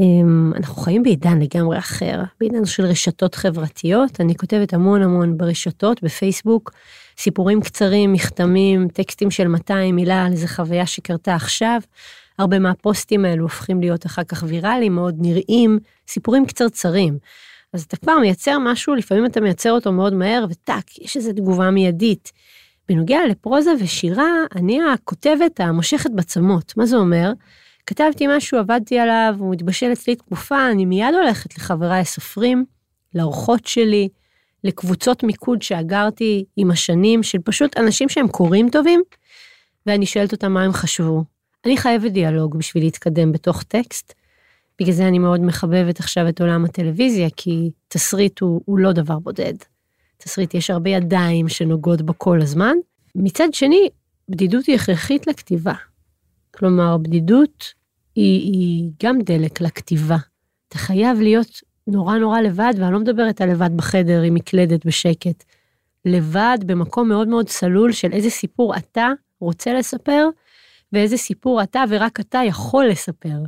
אמ, 0.00 0.52
אנחנו 0.56 0.82
חיים 0.82 1.02
בעידן 1.02 1.38
לגמרי 1.38 1.78
אחר, 1.78 2.22
בעידן 2.40 2.64
של 2.64 2.84
רשתות 2.84 3.34
חברתיות. 3.34 4.20
אני 4.20 4.36
כותבת 4.36 4.72
המון 4.74 5.02
המון 5.02 5.38
ברשתות, 5.38 6.02
בפייסבוק, 6.02 6.72
סיפורים 7.18 7.60
קצרים, 7.60 8.12
מכתמים, 8.12 8.88
טקסטים 8.88 9.30
של 9.30 9.48
200 9.48 9.96
מילה 9.96 10.24
על 10.24 10.32
איזה 10.32 10.48
חוויה 10.48 10.86
שקרתה 10.86 11.34
עכשיו. 11.34 11.80
הרבה 12.38 12.58
מהפוסטים 12.58 13.24
האלו 13.24 13.42
הופכים 13.42 13.80
להיות 13.80 14.06
אחר 14.06 14.24
כך 14.24 14.44
ויראליים, 14.46 14.94
מאוד 14.94 15.14
נראים, 15.18 15.78
סיפורים 16.08 16.46
קצרצרים. 16.46 17.18
אז 17.72 17.82
אתה 17.82 17.96
כבר 17.96 18.18
מייצר 18.18 18.58
משהו, 18.58 18.94
לפעמים 18.94 19.26
אתה 19.26 19.40
מייצר 19.40 19.72
אותו 19.72 19.92
מאוד 19.92 20.14
מהר, 20.14 20.46
וטאק, 20.50 20.98
יש 20.98 21.16
איזו 21.16 21.32
תגובה 21.32 21.70
מיידית. 21.70 22.32
בנוגע 22.88 23.18
לפרוזה 23.30 23.70
ושירה, 23.80 24.30
אני 24.56 24.80
הכותבת 24.94 25.60
המושכת 25.60 26.10
בצמות. 26.10 26.76
מה 26.76 26.86
זה 26.86 26.96
אומר? 26.96 27.32
כתבתי 27.86 28.26
משהו, 28.36 28.58
עבדתי 28.58 28.98
עליו, 28.98 29.36
הוא 29.38 29.52
מתבשל 29.52 29.92
אצלי 29.92 30.16
תקופה, 30.16 30.70
אני 30.70 30.84
מיד 30.84 31.14
הולכת 31.14 31.56
לחבריי 31.56 32.00
הסופרים, 32.00 32.64
לאורחות 33.14 33.66
שלי, 33.66 34.08
לקבוצות 34.64 35.22
מיקוד 35.22 35.62
שאגרתי 35.62 36.44
עם 36.56 36.70
השנים, 36.70 37.22
של 37.22 37.38
פשוט 37.44 37.76
אנשים 37.76 38.08
שהם 38.08 38.28
קוראים 38.28 38.70
טובים, 38.70 39.02
ואני 39.86 40.06
שואלת 40.06 40.32
אותם 40.32 40.52
מה 40.52 40.62
הם 40.62 40.72
חשבו. 40.72 41.24
אני 41.66 41.76
חייבת 41.76 42.12
דיאלוג 42.12 42.58
בשביל 42.58 42.82
להתקדם 42.82 43.32
בתוך 43.32 43.62
טקסט. 43.62 44.14
בגלל 44.80 44.92
זה 44.92 45.08
אני 45.08 45.18
מאוד 45.18 45.40
מחבבת 45.40 46.00
עכשיו 46.00 46.28
את 46.28 46.40
עולם 46.40 46.64
הטלוויזיה, 46.64 47.28
כי 47.36 47.70
תסריט 47.88 48.40
הוא, 48.40 48.60
הוא 48.64 48.78
לא 48.78 48.92
דבר 48.92 49.18
בודד. 49.18 49.54
תסריט 50.18 50.54
יש 50.54 50.70
הרבה 50.70 50.90
ידיים 50.90 51.48
שנוגעות 51.48 52.02
בו 52.02 52.12
כל 52.16 52.40
הזמן. 52.42 52.76
מצד 53.14 53.48
שני, 53.54 53.88
בדידות 54.28 54.66
היא 54.66 54.74
הכרחית 54.74 55.26
לכתיבה. 55.26 55.74
כלומר, 56.50 56.96
בדידות 56.96 57.74
היא, 58.14 58.52
היא 58.52 58.90
גם 59.02 59.18
דלק 59.18 59.60
לכתיבה. 59.60 60.16
אתה 60.68 60.78
חייב 60.78 61.20
להיות 61.20 61.60
נורא 61.86 62.18
נורא 62.18 62.40
לבד, 62.40 62.74
ואני 62.78 62.92
לא 62.92 63.00
מדברת 63.00 63.40
על 63.40 63.50
לבד 63.50 63.76
בחדר 63.76 64.22
עם 64.22 64.34
מקלדת 64.34 64.86
בשקט. 64.86 65.44
לבד 66.04 66.58
במקום 66.66 67.08
מאוד 67.08 67.28
מאוד 67.28 67.48
צלול 67.48 67.92
של 67.92 68.12
איזה 68.12 68.30
סיפור 68.30 68.76
אתה 68.76 69.08
רוצה 69.40 69.74
לספר, 69.74 70.28
ואיזה 70.92 71.16
סיפור 71.16 71.62
אתה 71.62 71.84
ורק 71.88 72.20
אתה 72.20 72.40
יכול 72.46 72.86
לספר. 72.86 73.38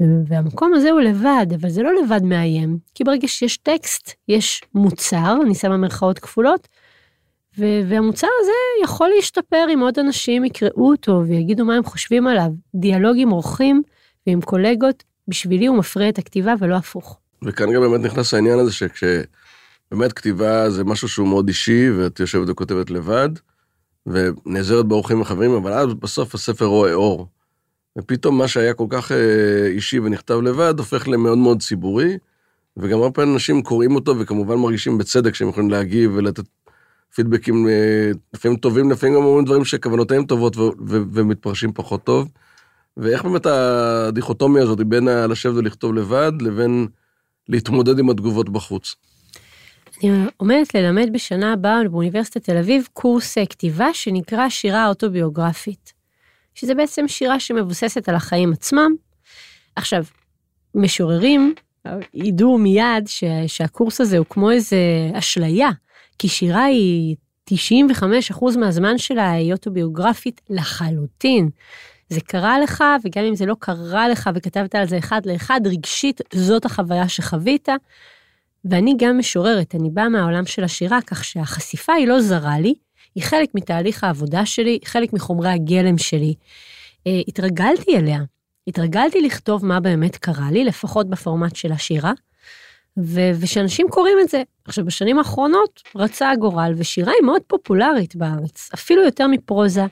והמקום 0.00 0.74
הזה 0.74 0.90
הוא 0.90 1.00
לבד, 1.00 1.46
אבל 1.60 1.68
זה 1.68 1.82
לא 1.82 1.90
לבד 2.02 2.22
מאיים, 2.22 2.78
כי 2.94 3.04
ברגע 3.04 3.28
שיש 3.28 3.56
טקסט, 3.56 4.10
יש 4.28 4.62
מוצר, 4.74 5.36
אני 5.42 5.54
שמה 5.54 5.76
מרכאות 5.76 6.18
כפולות, 6.18 6.68
והמוצר 7.58 8.28
הזה 8.40 8.52
יכול 8.84 9.10
להשתפר 9.16 9.66
אם 9.74 9.80
עוד 9.80 9.98
אנשים 9.98 10.44
יקראו 10.44 10.90
אותו 10.90 11.22
ויגידו 11.26 11.64
מה 11.64 11.74
הם 11.74 11.84
חושבים 11.84 12.26
עליו. 12.26 12.50
דיאלוג 12.74 13.16
עם 13.18 13.32
אורחים 13.32 13.82
ועם 14.26 14.40
קולגות, 14.40 15.04
בשבילי 15.28 15.66
הוא 15.66 15.78
מפריע 15.78 16.08
את 16.08 16.18
הכתיבה 16.18 16.54
ולא 16.58 16.74
הפוך. 16.74 17.18
וכאן 17.44 17.72
גם 17.72 17.80
באמת 17.80 18.00
נכנס 18.00 18.34
העניין 18.34 18.58
הזה 18.58 18.72
שכשבאמת 18.72 20.12
כתיבה 20.12 20.70
זה 20.70 20.84
משהו 20.84 21.08
שהוא 21.08 21.28
מאוד 21.28 21.48
אישי, 21.48 21.90
ואת 21.90 22.20
יושבת 22.20 22.48
וכותבת 22.48 22.90
לבד, 22.90 23.28
ונעזרת 24.06 24.86
באורחים 24.86 25.20
וחברים, 25.20 25.50
אבל 25.50 25.72
אז 25.72 25.94
בסוף 25.94 26.34
הספר 26.34 26.64
רואה 26.64 26.92
אור. 26.92 27.28
ופתאום 27.98 28.38
מה 28.38 28.48
שהיה 28.48 28.74
כל 28.74 28.86
כך 28.90 29.12
אה, 29.12 29.66
אישי 29.66 29.98
ונכתב 29.98 30.40
לבד, 30.42 30.74
הופך 30.78 31.08
למאוד 31.08 31.38
מאוד 31.38 31.62
ציבורי, 31.62 32.18
וגם 32.76 32.98
הרבה 32.98 33.10
פעמים 33.10 33.34
אנשים 33.34 33.62
קוראים 33.62 33.94
אותו 33.94 34.18
וכמובן 34.18 34.54
מרגישים 34.54 34.98
בצדק 34.98 35.34
שהם 35.34 35.48
יכולים 35.48 35.70
להגיב 35.70 36.10
ולתת 36.14 36.44
פידבקים 37.14 37.68
אה, 37.68 38.10
לפעמים 38.34 38.56
טובים, 38.56 38.90
לפעמים 38.90 39.14
גם 39.14 39.24
אומרים 39.24 39.44
דברים 39.44 39.64
שכוונותיהם 39.64 40.24
טובות 40.24 40.56
ומתפרשים 40.86 41.72
פחות 41.72 42.04
טוב. 42.04 42.28
ואיך 42.96 43.24
באמת 43.24 43.46
הדיכוטומיה 43.46 44.62
הזאת 44.62 44.82
בין 44.82 45.04
לשבת 45.04 45.54
ולכתוב 45.54 45.94
לבד 45.94 46.32
לבין 46.40 46.86
להתמודד 47.48 47.98
עם 47.98 48.10
התגובות 48.10 48.48
בחוץ? 48.48 48.94
אני 50.02 50.26
עומדת 50.36 50.74
ללמד 50.74 51.08
בשנה 51.12 51.52
הבאה 51.52 51.88
באוניברסיטת 51.88 52.44
תל 52.44 52.56
אביב 52.56 52.88
קורס 52.92 53.38
כתיבה 53.38 53.94
שנקרא 53.94 54.48
שירה 54.48 54.88
אוטוביוגרפית. 54.88 55.92
שזה 56.54 56.74
בעצם 56.74 57.08
שירה 57.08 57.40
שמבוססת 57.40 58.08
על 58.08 58.14
החיים 58.14 58.52
עצמם. 58.52 58.94
עכשיו, 59.76 60.04
משוררים 60.74 61.54
ידעו 62.14 62.58
מיד 62.58 63.06
ש, 63.06 63.24
שהקורס 63.46 64.00
הזה 64.00 64.18
הוא 64.18 64.26
כמו 64.28 64.50
איזה 64.50 64.76
אשליה, 65.12 65.70
כי 66.18 66.28
שירה 66.28 66.64
היא 66.64 67.16
95% 67.50 68.58
מהזמן 68.58 68.98
שלה 68.98 69.30
היא 69.30 69.52
אוטוביוגרפית 69.52 70.40
לחלוטין. 70.50 71.48
זה 72.08 72.20
קרה 72.20 72.58
לך, 72.58 72.84
וגם 73.04 73.24
אם 73.24 73.34
זה 73.34 73.46
לא 73.46 73.56
קרה 73.58 74.08
לך 74.08 74.30
וכתבת 74.34 74.74
על 74.74 74.88
זה 74.88 74.98
אחד 74.98 75.20
לאחד, 75.26 75.60
רגשית 75.66 76.20
זאת 76.34 76.64
החוויה 76.64 77.08
שחווית. 77.08 77.68
ואני 78.64 78.94
גם 78.98 79.18
משוררת, 79.18 79.74
אני 79.74 79.90
באה 79.90 80.08
מהעולם 80.08 80.46
של 80.46 80.64
השירה, 80.64 80.98
כך 81.06 81.24
שהחשיפה 81.24 81.92
היא 81.92 82.08
לא 82.08 82.20
זרה 82.20 82.58
לי, 82.58 82.74
היא 83.14 83.24
חלק 83.24 83.48
מתהליך 83.54 84.04
העבודה 84.04 84.46
שלי, 84.46 84.78
חלק 84.84 85.12
מחומרי 85.12 85.48
הגלם 85.48 85.98
שלי. 85.98 86.34
אה, 87.06 87.20
התרגלתי 87.28 87.96
אליה, 87.96 88.20
התרגלתי 88.66 89.20
לכתוב 89.20 89.66
מה 89.66 89.80
באמת 89.80 90.16
קרה 90.16 90.50
לי, 90.50 90.64
לפחות 90.64 91.10
בפורמט 91.10 91.56
של 91.56 91.72
השירה, 91.72 92.12
ו- 92.98 93.30
ושאנשים 93.40 93.86
קוראים 93.90 94.18
את 94.20 94.28
זה. 94.28 94.42
עכשיו, 94.64 94.84
בשנים 94.84 95.18
האחרונות 95.18 95.82
רצה 95.96 96.30
הגורל, 96.30 96.74
ושירה 96.76 97.12
היא 97.12 97.26
מאוד 97.26 97.42
פופולרית 97.46 98.16
בארץ, 98.16 98.70
אפילו 98.74 99.02
יותר 99.02 99.26
מפרוזה, 99.26 99.84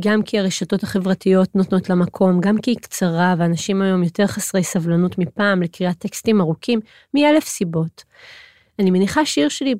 גם 0.00 0.22
כי 0.22 0.38
הרשתות 0.38 0.82
החברתיות 0.82 1.54
נותנות 1.54 1.88
לה 1.88 1.94
מקום, 1.94 2.40
גם 2.40 2.60
כי 2.60 2.70
היא 2.70 2.78
קצרה, 2.78 3.34
ואנשים 3.38 3.82
היום 3.82 4.02
יותר 4.02 4.26
חסרי 4.26 4.64
סבלנות 4.64 5.18
מפעם 5.18 5.62
לקריאת 5.62 5.98
טקסטים 5.98 6.40
ארוכים, 6.40 6.80
מאלף 7.14 7.44
סיבות. 7.44 8.04
אני 8.78 8.90
מניחה 8.90 9.26
שיר 9.26 9.48
שלי 9.48 9.74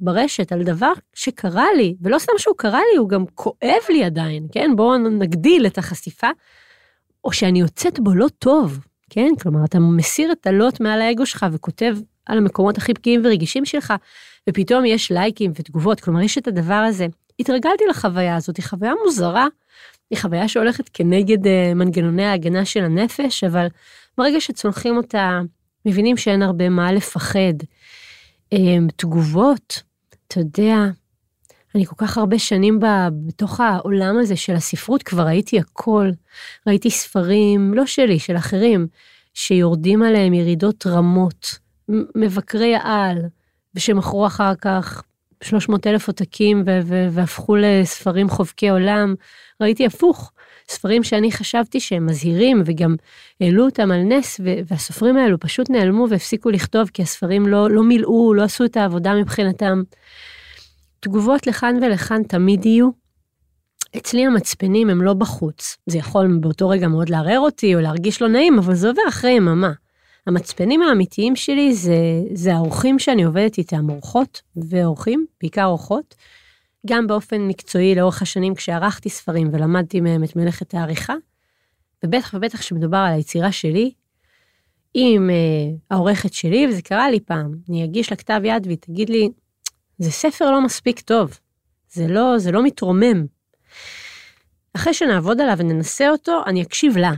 ברשת 0.00 0.52
על 0.52 0.62
דבר 0.62 0.92
שקרה 1.14 1.66
לי, 1.76 1.94
ולא 2.00 2.18
סתם 2.18 2.32
שהוא 2.38 2.54
קרה 2.58 2.80
לי, 2.92 2.98
הוא 2.98 3.08
גם 3.08 3.24
כואב 3.34 3.82
לי 3.88 4.04
עדיין, 4.04 4.46
כן? 4.52 4.70
בואו 4.76 4.98
נגדיל 4.98 5.66
את 5.66 5.78
החשיפה, 5.78 6.28
או 7.24 7.32
שאני 7.32 7.60
יוצאת 7.60 8.00
בו 8.00 8.14
לא 8.14 8.26
טוב, 8.38 8.78
כן? 9.10 9.30
כלומר, 9.42 9.64
אתה 9.64 9.78
מסיר 9.78 10.32
את 10.32 10.46
הלוט 10.46 10.80
מעל 10.80 11.00
האגו 11.00 11.26
שלך 11.26 11.46
וכותב 11.52 11.96
על 12.26 12.38
המקומות 12.38 12.78
הכי 12.78 12.94
פגיעים 12.94 13.22
ורגישים 13.24 13.64
שלך, 13.64 13.94
ופתאום 14.50 14.84
יש 14.84 15.12
לייקים 15.12 15.52
ותגובות, 15.54 16.00
כלומר, 16.00 16.20
יש 16.20 16.38
את 16.38 16.48
הדבר 16.48 16.74
הזה. 16.74 17.06
התרגלתי 17.40 17.84
לחוויה 17.90 18.36
הזאת, 18.36 18.56
היא 18.56 18.64
חוויה 18.64 18.92
מוזרה, 19.04 19.46
היא 20.10 20.18
חוויה 20.18 20.48
שהולכת 20.48 20.88
כנגד 20.92 21.46
uh, 21.46 21.74
מנגנוני 21.74 22.24
ההגנה 22.24 22.64
של 22.64 22.84
הנפש, 22.84 23.44
אבל 23.44 23.66
ברגע 24.18 24.40
שצולחים 24.40 24.96
אותה, 24.96 25.40
מבינים 25.86 26.16
שאין 26.16 26.42
הרבה 26.42 26.68
מה 26.68 26.92
לפחד. 26.92 27.54
אמ, 28.54 28.86
תגובות, 28.96 29.82
אתה 30.26 30.40
יודע, 30.40 30.76
אני 31.74 31.86
כל 31.86 31.94
כך 31.98 32.18
הרבה 32.18 32.38
שנים 32.38 32.80
בתוך 33.26 33.60
העולם 33.60 34.18
הזה 34.18 34.36
של 34.36 34.54
הספרות, 34.54 35.02
כבר 35.02 35.22
ראיתי 35.22 35.58
הכל. 35.58 36.10
ראיתי 36.66 36.90
ספרים, 36.90 37.74
לא 37.74 37.86
שלי, 37.86 38.18
של 38.18 38.36
אחרים, 38.36 38.86
שיורדים 39.34 40.02
עליהם 40.02 40.34
ירידות 40.34 40.86
רמות, 40.86 41.58
מבקרי 42.14 42.74
העל, 42.74 43.18
ושמכרו 43.74 44.26
אחר 44.26 44.54
כך 44.54 45.02
300 45.42 45.86
אלף 45.86 46.08
עותקים 46.08 46.62
והפכו 47.10 47.56
לספרים 47.56 48.28
חובקי 48.28 48.68
עולם. 48.68 49.14
ראיתי 49.60 49.86
הפוך, 49.86 50.32
ספרים 50.68 51.02
שאני 51.02 51.32
חשבתי 51.32 51.80
שהם 51.80 52.06
מזהירים 52.06 52.62
וגם 52.66 52.96
העלו 53.40 53.64
אותם 53.64 53.90
על 53.90 54.02
נס 54.02 54.40
והסופרים 54.66 55.16
האלו 55.16 55.40
פשוט 55.40 55.70
נעלמו 55.70 56.06
והפסיקו 56.10 56.50
לכתוב 56.50 56.90
כי 56.94 57.02
הספרים 57.02 57.46
לא, 57.46 57.70
לא 57.70 57.82
מילאו, 57.82 58.34
לא 58.34 58.42
עשו 58.42 58.64
את 58.64 58.76
העבודה 58.76 59.14
מבחינתם. 59.14 59.82
תגובות 61.00 61.46
לכאן 61.46 61.76
ולכאן 61.82 62.22
תמיד 62.22 62.66
יהיו. 62.66 63.04
אצלי 63.96 64.26
המצפנים 64.26 64.90
הם 64.90 65.02
לא 65.02 65.14
בחוץ. 65.14 65.76
זה 65.86 65.98
יכול 65.98 66.38
באותו 66.40 66.68
רגע 66.68 66.88
מאוד 66.88 67.08
לערער 67.08 67.38
אותי 67.38 67.74
או 67.74 67.80
להרגיש 67.80 68.22
לא 68.22 68.28
נעים, 68.28 68.58
אבל 68.58 68.74
זה 68.74 68.88
עובר 68.88 69.02
אחרי 69.08 69.30
יממה. 69.30 69.72
המצפנים 70.26 70.82
האמיתיים 70.82 71.36
שלי 71.36 71.74
זה, 71.74 71.96
זה 72.32 72.54
האורחים 72.54 72.98
שאני 72.98 73.22
עובדת 73.22 73.58
איתם, 73.58 73.90
אורחות 73.90 74.42
ואורחים, 74.56 75.26
בעיקר 75.40 75.64
אורחות, 75.64 76.14
גם 76.86 77.06
באופן 77.06 77.40
מקצועי 77.40 77.94
לאורך 77.94 78.22
השנים 78.22 78.54
כשערכתי 78.54 79.10
ספרים 79.10 79.48
ולמדתי 79.52 80.00
מהם 80.00 80.24
את 80.24 80.36
מלאכת 80.36 80.74
העריכה, 80.74 81.14
ובטח 82.04 82.34
ובטח 82.34 82.58
כשמדובר 82.58 82.98
על 82.98 83.12
היצירה 83.12 83.52
שלי, 83.52 83.92
עם 84.94 85.30
uh, 85.30 85.78
העורכת 85.90 86.32
שלי, 86.32 86.66
וזה 86.68 86.82
קרה 86.82 87.10
לי 87.10 87.20
פעם, 87.20 87.54
אני 87.68 87.84
אגיש 87.84 88.10
לה 88.10 88.16
כתב 88.16 88.40
יד 88.44 88.66
והיא 88.66 88.78
תגיד 88.80 89.10
לי, 89.10 89.28
זה 89.98 90.10
ספר 90.10 90.50
לא 90.50 90.64
מספיק 90.64 91.00
טוב, 91.00 91.38
זה 91.90 92.06
לא, 92.08 92.38
זה 92.38 92.52
לא 92.52 92.62
מתרומם. 92.62 93.26
אחרי 94.76 94.94
שנעבוד 94.94 95.40
עליו 95.40 95.54
וננסה 95.58 96.10
אותו, 96.10 96.42
אני 96.46 96.62
אקשיב 96.62 96.96
לה. 96.96 97.12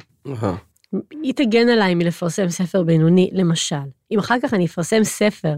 היא 1.23 1.35
תגן 1.35 1.69
עליי 1.69 1.95
מלפרסם 1.95 2.49
ספר 2.49 2.83
בינוני, 2.83 3.31
למשל. 3.33 3.77
אם 4.11 4.19
אחר 4.19 4.35
כך 4.43 4.55
אני 4.55 4.67
אפרסם 4.67 5.05
ספר 5.05 5.55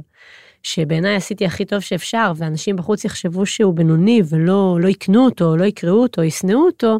שבעיניי 0.62 1.14
עשיתי 1.16 1.46
הכי 1.46 1.64
טוב 1.64 1.80
שאפשר, 1.80 2.32
ואנשים 2.36 2.76
בחוץ 2.76 3.04
יחשבו 3.04 3.46
שהוא 3.46 3.74
בינוני 3.74 4.22
ולא 4.28 4.78
לא 4.80 4.88
יקנו 4.88 5.24
אותו, 5.24 5.56
לא 5.56 5.64
יקראו 5.64 6.02
אותו, 6.02 6.22
ישנאו 6.22 6.66
אותו, 6.66 6.98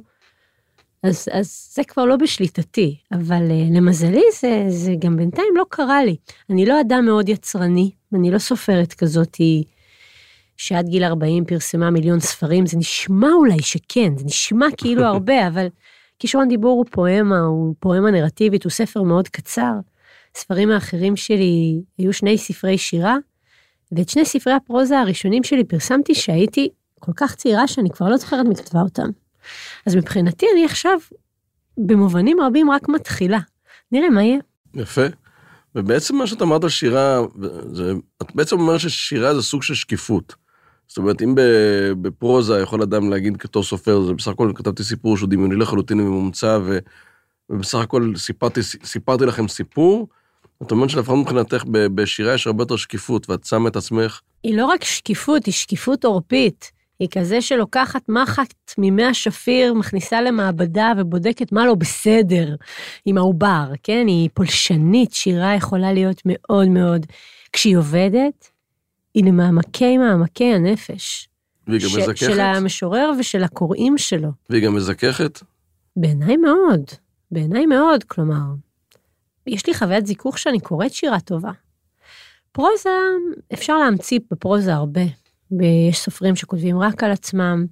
אז, 1.02 1.28
אז 1.32 1.70
זה 1.74 1.84
כבר 1.84 2.04
לא 2.04 2.16
בשליטתי, 2.16 2.96
אבל 3.12 3.48
uh, 3.48 3.76
למזלי 3.76 4.22
זה, 4.40 4.64
זה 4.68 4.94
גם 4.98 5.16
בינתיים 5.16 5.56
לא 5.56 5.64
קרה 5.68 6.04
לי. 6.04 6.16
אני 6.50 6.66
לא 6.66 6.80
אדם 6.80 7.04
מאוד 7.04 7.28
יצרני, 7.28 7.90
אני 8.14 8.30
לא 8.30 8.38
סופרת 8.38 8.92
כזאתי 8.94 9.64
שעד 10.56 10.88
גיל 10.88 11.04
40 11.04 11.44
פרסמה 11.44 11.90
מיליון 11.90 12.20
ספרים, 12.20 12.66
זה 12.66 12.78
נשמע 12.78 13.28
אולי 13.32 13.62
שכן, 13.62 14.16
זה 14.16 14.24
נשמע 14.24 14.66
כאילו 14.78 15.04
הרבה, 15.04 15.48
אבל 15.48 15.66
כישרון 16.18 16.48
דיבור 16.48 16.78
הוא 16.78 16.86
פואמה, 16.90 17.40
הוא 17.40 17.74
פואמה 17.80 18.10
נרטיבית, 18.10 18.64
הוא 18.64 18.70
ספר 18.70 19.02
מאוד 19.02 19.28
קצר. 19.28 19.72
הספרים 20.36 20.70
האחרים 20.70 21.16
שלי 21.16 21.80
היו 21.98 22.12
שני 22.12 22.38
ספרי 22.38 22.78
שירה, 22.78 23.16
ואת 23.92 24.09
שני 24.09 24.25
ספרי 24.25 24.52
הפרוזה 24.52 25.00
הראשונים 25.00 25.45
שלי 25.45 25.64
פרסמתי 25.64 26.14
שהייתי 26.14 26.68
כל 27.00 27.12
כך 27.16 27.35
צעירה 27.35 27.68
שאני 27.68 27.90
כבר 27.90 28.09
לא 28.09 28.16
זוכרת 28.16 28.47
מי 28.47 28.54
כתבה 28.54 28.80
אותם. 28.80 29.09
אז 29.87 29.97
מבחינתי 29.97 30.47
אני 30.52 30.64
עכשיו 30.64 30.99
במובנים 31.78 32.40
רבים 32.40 32.71
רק 32.71 32.88
מתחילה. 32.88 33.38
נראה 33.92 34.11
מה 34.11 34.23
יהיה. 34.23 34.38
יפה. 34.75 35.07
ובעצם 35.75 36.16
מה 36.16 36.26
שאת 36.26 36.42
אמרת 36.42 36.64
על 36.64 36.71
שירה, 36.71 37.21
זה, 37.73 37.92
את 38.23 38.35
בעצם 38.35 38.61
אומרת 38.61 38.80
ששירה 38.80 39.35
זה 39.35 39.42
סוג 39.42 39.62
של 39.62 39.75
שקיפות. 39.75 40.35
זאת 40.88 40.99
אומרת, 40.99 41.23
אם 41.23 41.35
בפרוזה 42.02 42.61
יכול 42.61 42.83
אדם 42.83 43.11
להגיד 43.11 43.37
כתור 43.37 43.62
סופר, 43.62 44.02
זה 44.02 44.14
בסך 44.14 44.28
הכל 44.28 44.52
כתבתי 44.54 44.85
סיפור 44.85 45.16
שהוא 45.16 45.28
דמיוני 45.28 45.57
לחלוטין 45.57 46.00
ומומצא, 46.00 46.59
ובסך 47.50 47.78
הכל 47.78 48.12
סיפרתי, 48.16 48.62
סיפרתי 48.62 49.26
לכם 49.26 49.49
סיפור, 49.49 50.09
את 50.62 50.70
אומרת 50.70 50.90
שלפחות 50.90 51.18
מבחינתך 51.18 51.64
בשירה 51.68 52.34
יש 52.34 52.46
הרבה 52.46 52.62
יותר 52.62 52.76
שקיפות, 52.76 53.30
ואת 53.30 53.44
שמה 53.44 53.68
את 53.68 53.76
עצמך... 53.76 54.20
היא 54.42 54.56
לא 54.56 54.66
רק 54.66 54.84
שקיפות, 54.84 55.46
היא 55.46 55.54
שקיפות 55.54 56.04
עורפית. 56.04 56.70
היא 56.98 57.08
כזה 57.10 57.40
שלוקחת 57.42 58.08
מחט 58.08 58.54
ממי 58.78 59.04
השפיר, 59.04 59.74
מכניסה 59.74 60.22
למעבדה 60.22 60.92
ובודקת 60.98 61.52
מה 61.52 61.66
לא 61.66 61.74
בסדר 61.74 62.54
עם 63.04 63.18
העובר, 63.18 63.72
כן? 63.82 64.04
היא 64.06 64.28
פולשנית, 64.34 65.12
שירה 65.12 65.54
יכולה 65.54 65.92
להיות 65.92 66.22
מאוד 66.24 66.68
מאוד... 66.68 67.06
כשהיא 67.52 67.76
עובדת, 67.76 68.50
היא 69.14 69.24
למעמקי 69.24 69.98
מעמקי 69.98 70.44
הנפש. 70.44 71.28
והיא 71.66 71.80
גם 71.80 71.88
ש- 71.88 71.96
מזככת? 71.96 72.16
של 72.16 72.40
המשורר 72.40 73.10
ושל 73.18 73.44
הקוראים 73.44 73.98
שלו. 73.98 74.28
והיא 74.50 74.66
גם 74.66 74.74
מזככת? 74.74 75.40
בעיניי 75.96 76.36
מאוד, 76.36 76.84
בעיניי 77.30 77.66
מאוד, 77.66 78.04
כלומר, 78.04 78.42
יש 79.49 79.67
לי 79.67 79.75
חוויית 79.75 80.07
זיכוך 80.07 80.38
שאני 80.38 80.61
קוראת 80.61 80.93
שירה 80.93 81.21
טובה. 81.21 81.50
פרוזה, 82.52 82.90
אפשר 83.52 83.78
להמציא 83.78 84.19
בפרוזה 84.31 84.75
הרבה. 84.75 85.02
ויש 85.50 85.99
סופרים 85.99 86.37
שכותבים 86.37 86.78
רק 86.78 87.05
על 87.05 87.11
עצמם, 87.11 87.67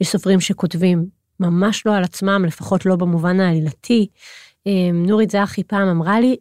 יש 0.00 0.08
סופרים 0.08 0.40
שכותבים 0.40 1.06
ממש 1.40 1.86
לא 1.86 1.96
על 1.96 2.04
עצמם, 2.04 2.44
לפחות 2.46 2.86
לא 2.86 2.96
במובן 2.96 3.40
העלילתי. 3.40 4.06
אמ, 4.66 5.02
נורית 5.06 5.30
זרחי 5.30 5.64
פעם 5.64 5.88
אמרה 5.88 6.20
לי, 6.20 6.36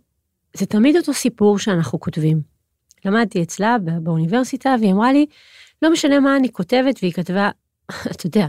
זה 0.54 0.66
תמיד 0.66 0.98
אותו 0.98 1.14
סיפור 1.14 1.60
שאנחנו 1.60 2.00
כותבים. 2.00 2.42
למדתי 3.06 3.44
אצלה 3.44 3.78
באוניברסיטה, 4.02 4.76
והיא 4.80 4.92
אמרה 4.92 5.14
לי, 5.14 5.26
לא 5.82 5.92
משנה 5.92 6.20
מה 6.20 6.36
אני 6.36 6.52
כותבת, 6.52 6.96
והיא 7.02 7.14
כתבה, 7.14 7.50
אתה 8.12 8.28
יודע, 8.28 8.48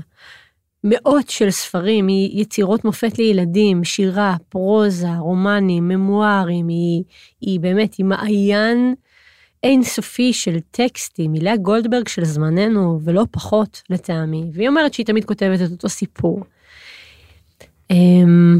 מאות 0.84 1.30
של 1.30 1.50
ספרים, 1.50 2.08
היא 2.08 2.42
יצירות 2.42 2.84
מופת 2.84 3.18
לילדים, 3.18 3.84
שירה, 3.84 4.36
פרוזה, 4.48 5.16
רומנים, 5.18 5.88
ממוארים, 5.88 6.68
היא, 6.68 7.02
היא 7.40 7.60
באמת, 7.60 7.94
היא 7.94 8.06
מעיין 8.06 8.94
אינסופי 9.62 10.32
של 10.32 10.56
טקסטים, 10.70 11.32
היא 11.32 11.42
לאה 11.42 11.56
גולדברג 11.56 12.08
של 12.08 12.24
זמננו, 12.24 13.00
ולא 13.04 13.26
פחות 13.30 13.82
לטעמי, 13.90 14.50
והיא 14.54 14.68
אומרת 14.68 14.94
שהיא 14.94 15.06
תמיד 15.06 15.24
כותבת 15.24 15.60
את 15.66 15.70
אותו 15.70 15.88
סיפור. 15.88 16.44
אמ, 17.90 18.58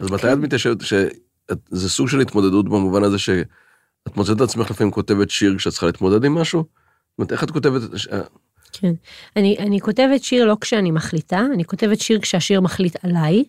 אז 0.00 0.10
מתי 0.10 0.32
את 0.32 0.38
מתיישבת, 0.38 0.80
שזה 0.80 1.90
סוג 1.90 2.08
של 2.08 2.20
התמודדות 2.20 2.68
במובן 2.68 3.04
הזה 3.04 3.18
שאת 3.18 4.16
מוצאת 4.16 4.36
את 4.36 4.40
עצמך 4.40 4.70
לפעמים 4.70 4.90
כותבת 4.90 5.30
שיר 5.30 5.54
כשאת 5.58 5.72
צריכה 5.72 5.86
להתמודד 5.86 6.24
עם 6.24 6.34
משהו? 6.34 6.60
זאת 6.60 7.18
אומרת, 7.18 7.32
איך 7.32 7.44
את 7.44 7.50
כותבת... 7.50 7.82
כן, 8.72 8.92
אני, 9.36 9.56
אני 9.58 9.80
כותבת 9.80 10.22
שיר 10.22 10.44
לא 10.44 10.56
כשאני 10.60 10.90
מחליטה, 10.90 11.40
אני 11.54 11.64
כותבת 11.64 12.00
שיר 12.00 12.20
כשהשיר 12.20 12.60
מחליט 12.60 12.96
עליי. 13.04 13.44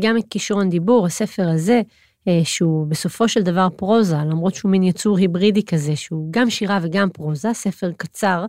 גם 0.00 0.18
את 0.18 0.24
כישרון 0.30 0.70
דיבור, 0.70 1.06
הספר 1.06 1.48
הזה, 1.48 1.82
אה, 2.28 2.40
שהוא 2.44 2.86
בסופו 2.86 3.28
של 3.28 3.42
דבר 3.42 3.68
פרוזה, 3.76 4.16
למרות 4.16 4.54
שהוא 4.54 4.70
מין 4.70 4.82
יצור 4.82 5.18
היברידי 5.18 5.64
כזה, 5.64 5.96
שהוא 5.96 6.28
גם 6.30 6.50
שירה 6.50 6.78
וגם 6.82 7.10
פרוזה, 7.10 7.52
ספר 7.52 7.92
קצר, 7.96 8.44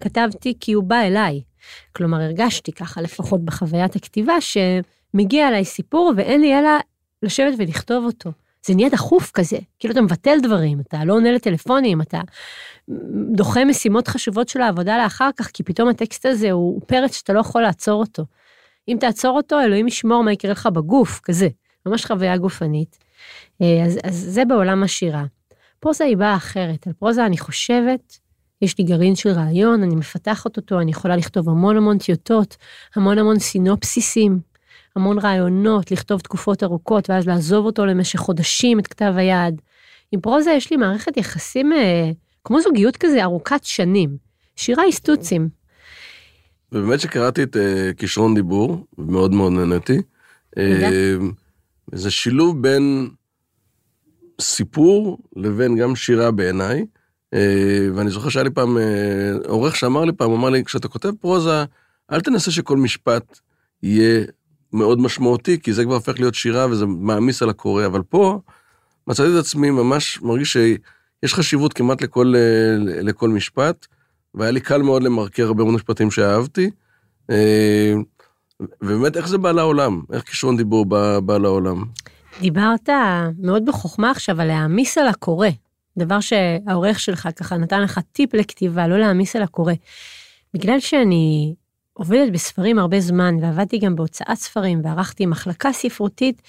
כתבתי 0.00 0.54
כי 0.60 0.72
הוא 0.72 0.84
בא 0.84 1.00
אליי. 1.00 1.42
כלומר, 1.92 2.20
הרגשתי 2.20 2.72
ככה, 2.72 3.00
לפחות 3.00 3.44
בחוויית 3.44 3.96
הכתיבה, 3.96 4.34
שמגיע 4.40 5.48
אליי 5.48 5.64
סיפור 5.64 6.12
ואין 6.16 6.40
לי 6.40 6.58
אלא 6.58 6.70
לשבת 7.22 7.54
ולכתוב 7.58 8.04
אותו. 8.04 8.30
זה 8.66 8.74
נהיה 8.74 8.88
דחוף 8.88 9.30
כזה, 9.34 9.58
כאילו 9.78 9.92
אתה 9.92 10.00
מבטל 10.00 10.38
דברים, 10.42 10.80
אתה 10.80 11.04
לא 11.04 11.12
עונה 11.12 11.32
לטלפונים, 11.32 12.00
אתה 12.00 12.20
דוחה 13.32 13.64
משימות 13.64 14.08
חשובות 14.08 14.48
של 14.48 14.60
העבודה 14.60 14.98
לאחר 15.02 15.30
כך, 15.36 15.50
כי 15.52 15.62
פתאום 15.62 15.88
הטקסט 15.88 16.26
הזה 16.26 16.50
הוא 16.50 16.80
פרץ 16.86 17.16
שאתה 17.16 17.32
לא 17.32 17.40
יכול 17.40 17.62
לעצור 17.62 18.00
אותו. 18.00 18.24
אם 18.88 18.96
תעצור 19.00 19.36
אותו, 19.36 19.60
אלוהים 19.60 19.88
ישמור 19.88 20.24
מה 20.24 20.32
יקרה 20.32 20.50
לך 20.52 20.66
בגוף, 20.66 21.20
כזה, 21.24 21.48
ממש 21.86 22.06
חוויה 22.06 22.36
גופנית. 22.36 22.98
אה, 23.62 23.84
אז, 23.84 23.98
אז 24.04 24.14
זה 24.14 24.44
בעולם 24.44 24.82
השירה. 24.82 25.24
פרוזה 25.80 26.04
היא 26.04 26.16
באה 26.16 26.36
אחרת, 26.36 26.86
על 26.86 26.92
פרוזה 26.92 27.26
אני 27.26 27.38
חושבת, 27.38 28.18
יש 28.62 28.78
לי 28.78 28.84
גרעין 28.84 29.16
של 29.16 29.28
רעיון, 29.28 29.82
אני 29.82 29.94
מפתחת 29.94 30.56
אותו, 30.56 30.80
אני 30.80 30.90
יכולה 30.90 31.16
לכתוב 31.16 31.48
המון 31.48 31.76
המון 31.76 31.98
טיוטות, 31.98 32.56
המון 32.96 33.18
המון 33.18 33.38
סינופסיסים, 33.38 34.40
המון 34.96 35.18
רעיונות, 35.18 35.90
לכתוב 35.90 36.20
תקופות 36.20 36.62
ארוכות, 36.62 37.10
ואז 37.10 37.26
לעזוב 37.26 37.66
אותו 37.66 37.86
למשך 37.86 38.18
חודשים, 38.18 38.78
את 38.78 38.86
כתב 38.86 39.14
היד. 39.16 39.62
עם 40.12 40.20
פרוזה 40.20 40.50
יש 40.50 40.70
לי 40.70 40.76
מערכת 40.76 41.16
יחסים 41.16 41.72
אה, 41.72 42.10
כמו 42.44 42.60
זוגיות 42.60 42.96
כזה 42.96 43.22
ארוכת 43.24 43.64
שנים. 43.64 44.16
שירה 44.56 44.82
היא 44.82 44.92
סטוצים. 44.92 45.48
ובאמת 46.72 47.00
שקראתי 47.00 47.42
את 47.42 47.56
uh, 47.56 47.94
כישרון 47.96 48.34
דיבור, 48.34 48.86
מאוד 48.98 49.32
מאוד 49.32 49.52
נהניתי. 49.52 49.98
Uh, 50.58 50.60
זה 51.92 52.10
שילוב 52.10 52.62
בין 52.62 53.08
סיפור 54.40 55.18
לבין 55.36 55.76
גם 55.76 55.96
שירה 55.96 56.30
בעיניי. 56.30 56.86
אה, 57.34 57.88
ואני 57.94 58.10
זוכר 58.10 58.28
שהיה 58.28 58.44
לי 58.44 58.50
פעם 58.50 58.78
אה, 58.78 59.32
עורך 59.46 59.76
שאמר 59.76 60.04
לי 60.04 60.12
פעם, 60.12 60.32
אמר 60.32 60.50
לי, 60.50 60.64
כשאתה 60.64 60.88
כותב 60.88 61.10
פרוזה, 61.20 61.64
אל 62.12 62.20
תנסה 62.20 62.50
שכל 62.50 62.76
משפט 62.76 63.40
יהיה 63.82 64.24
מאוד 64.74 65.00
משמעותי, 65.00 65.60
כי 65.60 65.72
זה 65.72 65.84
כבר 65.84 65.94
הופך 65.94 66.20
להיות 66.20 66.34
שירה 66.34 66.66
וזה 66.70 66.86
מעמיס 66.86 67.42
על 67.42 67.50
הקורא, 67.50 67.86
אבל 67.86 68.02
פה 68.02 68.40
מצאתי 69.06 69.28
את 69.32 69.38
עצמי 69.40 69.70
ממש 69.70 70.22
מרגיש 70.22 70.52
שיש 70.52 71.34
חשיבות 71.34 71.72
כמעט 71.72 72.02
לכל, 72.02 72.34
אה, 72.36 73.02
לכל 73.02 73.28
משפט, 73.28 73.86
והיה 74.34 74.50
לי 74.50 74.60
קל 74.60 74.82
מאוד 74.82 75.02
למרקר 75.02 75.46
הרבה 75.46 75.62
מאוד 75.62 75.74
משפטים 75.74 76.10
שאהבתי. 76.10 76.70
ובאמת, 78.82 79.16
איך 79.16 79.28
זה 79.28 79.38
בא 79.38 79.52
לעולם? 79.52 80.02
איך 80.12 80.22
כישרון 80.22 80.56
דיבור 80.56 80.86
בא, 80.86 81.20
בא 81.20 81.38
לעולם? 81.38 81.84
דיברת 82.40 82.88
מאוד 83.38 83.64
בחוכמה 83.66 84.10
עכשיו 84.10 84.40
על 84.40 84.46
להעמיס 84.46 84.98
על 84.98 85.08
הקורא. 85.08 85.48
דבר 85.98 86.20
שהעורך 86.20 87.00
שלך 87.00 87.28
ככה 87.36 87.56
נתן 87.56 87.82
לך 87.82 88.00
טיפ 88.12 88.34
לכתיבה, 88.34 88.88
לא 88.88 88.98
להעמיס 88.98 89.36
על 89.36 89.42
הקורא. 89.42 89.72
בגלל 90.54 90.80
שאני 90.80 91.54
עובדת 91.94 92.32
בספרים 92.32 92.78
הרבה 92.78 93.00
זמן, 93.00 93.34
ועבדתי 93.40 93.78
גם 93.78 93.96
בהוצאת 93.96 94.34
ספרים, 94.34 94.80
וערכתי 94.84 95.26
מחלקה 95.26 95.72
ספרותית, 95.72 96.42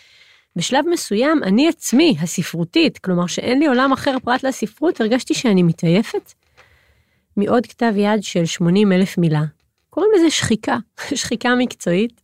בשלב 0.56 0.86
מסוים 0.92 1.44
אני 1.44 1.70
עצמי, 1.70 2.16
הספרותית, 2.22 2.98
כלומר 2.98 3.28
שאין 3.28 3.60
לי 3.60 3.68
עולם 3.68 3.92
אחר 3.92 4.18
פרט 4.24 4.44
לספרות, 4.44 5.02
הרגשתי 5.02 5.34
שאני 5.34 5.64
מתעייפת 5.64 6.34
מעוד 7.38 7.66
כתב 7.66 7.94
יד 7.98 8.24
של 8.24 8.46
80 8.46 8.92
אלף 8.92 9.18
מילה. 9.18 9.42
קוראים 9.90 10.12
לזה 10.16 10.30
שחיקה, 10.30 10.78
שחיקה 11.16 11.56
מקצועית. 11.56 12.22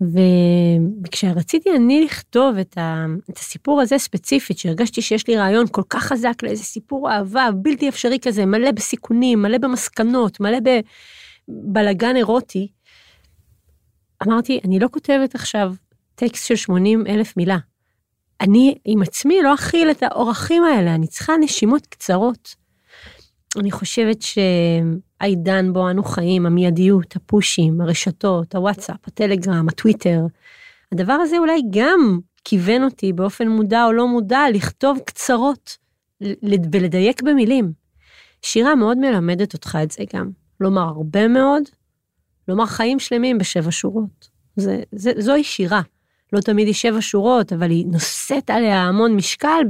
וכשרציתי 0.00 1.70
אני 1.76 2.04
לכתוב 2.04 2.58
את, 2.58 2.78
ה, 2.78 3.06
את 3.30 3.38
הסיפור 3.38 3.80
הזה 3.80 3.98
ספציפית, 3.98 4.58
שהרגשתי 4.58 5.02
שיש 5.02 5.28
לי 5.28 5.36
רעיון 5.36 5.66
כל 5.70 5.82
כך 5.88 6.04
חזק 6.04 6.42
לאיזה 6.42 6.64
סיפור 6.64 7.10
אהבה 7.10 7.48
בלתי 7.54 7.88
אפשרי 7.88 8.18
כזה, 8.22 8.46
מלא 8.46 8.70
בסיכונים, 8.72 9.42
מלא 9.42 9.58
במסקנות, 9.58 10.40
מלא 10.40 10.58
בבלגן 11.50 12.16
אירוטי, 12.16 12.68
אמרתי, 14.26 14.60
אני 14.64 14.78
לא 14.78 14.88
כותבת 14.90 15.34
עכשיו 15.34 15.74
טקסט 16.14 16.46
של 16.46 16.56
80 16.56 17.06
אלף 17.06 17.36
מילה. 17.36 17.58
אני 18.40 18.74
עם 18.84 19.02
עצמי 19.02 19.42
לא 19.42 19.54
אכיל 19.54 19.90
את 19.90 20.02
האורחים 20.02 20.64
האלה, 20.64 20.94
אני 20.94 21.06
צריכה 21.06 21.32
נשימות 21.40 21.86
קצרות. 21.86 22.54
אני 23.58 23.70
חושבת 23.70 24.18
שהעידן 24.22 25.72
בו 25.72 25.90
אנו 25.90 26.02
חיים, 26.02 26.46
המיידיות, 26.46 27.16
הפושים, 27.16 27.80
הרשתות, 27.80 28.54
הוואטסאפ, 28.54 28.96
הטלגרם, 29.06 29.68
הטוויטר, 29.68 30.20
הדבר 30.92 31.12
הזה 31.12 31.38
אולי 31.38 31.62
גם 31.70 32.20
כיוון 32.44 32.84
אותי 32.84 33.12
באופן 33.12 33.48
מודע 33.48 33.84
או 33.84 33.92
לא 33.92 34.08
מודע 34.08 34.40
לכתוב 34.52 34.98
קצרות 35.06 35.76
ולדייק 36.72 37.22
במילים. 37.22 37.72
שירה 38.42 38.74
מאוד 38.74 38.98
מלמדת 38.98 39.54
אותך 39.54 39.78
את 39.82 39.90
זה 39.90 40.04
גם. 40.14 40.30
לומר 40.60 40.82
הרבה 40.82 41.28
מאוד, 41.28 41.62
לומר 42.48 42.66
חיים 42.66 42.98
שלמים 42.98 43.38
בשבע 43.38 43.70
שורות. 43.70 44.28
זה, 44.56 44.82
זה, 44.92 45.12
זוהי 45.18 45.44
שירה. 45.44 45.82
לא 46.32 46.40
תמיד 46.40 46.66
היא 46.66 46.74
שבע 46.74 47.00
שורות, 47.00 47.52
אבל 47.52 47.70
היא 47.70 47.86
נושאת 47.86 48.50
עליה 48.50 48.82
המון 48.82 49.16
משקל, 49.16 49.62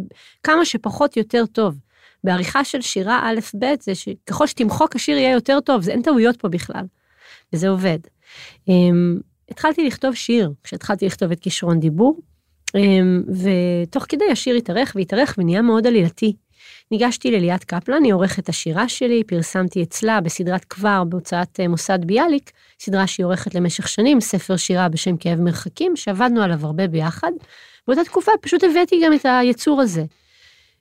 כמה 0.42 0.64
שפחות 0.64 1.16
יותר 1.16 1.46
טוב. 1.46 1.79
בעריכה 2.24 2.64
של 2.64 2.81
שירה 2.81 3.31
א'-ב' 3.31 3.66
זה 3.81 3.94
שככל 3.94 4.46
שתמחוק 4.46 4.96
השיר 4.96 5.16
יהיה 5.16 5.33
יותר 5.33 5.61
טוב, 5.61 5.83
זה 5.83 5.92
אין 5.92 6.03
טעויות 6.03 6.37
פה 6.37 6.48
בכלל. 6.48 6.85
וזה 7.53 7.68
עובד. 7.68 7.98
Um, 8.68 8.72
התחלתי 9.50 9.87
לכתוב 9.87 10.14
שיר 10.14 10.53
כשהתחלתי 10.64 11.07
לכתוב 11.07 11.31
את 11.31 11.40
כישרון 11.40 11.81
דיבור, 11.81 12.20
um, 12.68 13.31
ותוך 13.31 14.05
כדי 14.09 14.24
השיר 14.33 14.57
התארך 14.57 14.92
והתארך 14.96 15.35
ונהיה 15.38 15.62
מאוד 15.62 15.87
עלילתי. 15.87 16.37
ניגשתי 16.92 17.31
לליאת 17.31 17.64
קפלן, 17.64 18.05
היא 18.05 18.14
עורכת 18.14 18.48
השירה 18.48 18.88
שלי, 18.88 19.24
פרסמתי 19.24 19.83
אצלה 19.83 20.20
בסדרת 20.20 20.64
כבר 20.64 21.05
בהוצאת 21.05 21.61
אה, 21.61 21.68
מוסד 21.68 21.98
ביאליק, 22.05 22.50
סדרה 22.81 23.07
שהיא 23.07 23.26
עורכת 23.26 23.55
למשך 23.55 23.88
שנים, 23.88 24.20
ספר 24.20 24.57
שירה 24.57 24.88
בשם 24.88 25.16
כאב 25.16 25.40
מרחקים, 25.40 25.96
שעבדנו 25.96 26.42
עליו 26.42 26.66
הרבה 26.66 26.88
ביחד. 26.88 27.33
באותה 27.88 28.05
תקופה 28.05 28.33
פשוט 28.40 28.64
הבאתי 28.64 29.00
גם 29.05 29.12
את 29.14 29.26
היצור 29.26 29.81
הזה. 29.81 30.05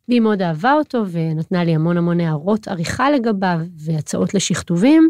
והיא 0.07 0.19
מאוד 0.21 0.41
אהבה 0.41 0.73
אותו 0.73 1.03
ונתנה 1.11 1.63
לי 1.63 1.75
המון 1.75 1.97
המון 1.97 2.19
הערות 2.19 2.67
עריכה 2.67 3.11
לגביו 3.11 3.59
והצעות 3.77 4.33
לשכתובים. 4.33 5.09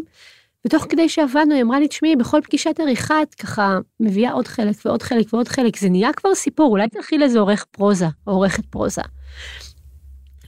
ותוך 0.66 0.86
כדי 0.88 1.08
שעבדנו, 1.08 1.54
היא 1.54 1.62
אמרה 1.62 1.80
לי, 1.80 1.88
תשמעי, 1.88 2.16
בכל 2.16 2.40
פגישת 2.44 2.80
עריכה 2.80 3.22
את 3.22 3.34
ככה 3.34 3.78
מביאה 4.00 4.32
עוד 4.32 4.48
חלק 4.48 4.76
ועוד 4.84 5.02
חלק 5.02 5.34
ועוד 5.34 5.48
חלק, 5.48 5.76
זה 5.76 5.88
נהיה 5.88 6.12
כבר 6.12 6.34
סיפור, 6.34 6.70
אולי 6.70 6.88
תלכי 6.88 7.18
לאיזה 7.18 7.38
עורך 7.38 7.64
פרוזה 7.70 8.06
או 8.26 8.32
עורכת 8.32 8.66
פרוזה. 8.66 9.02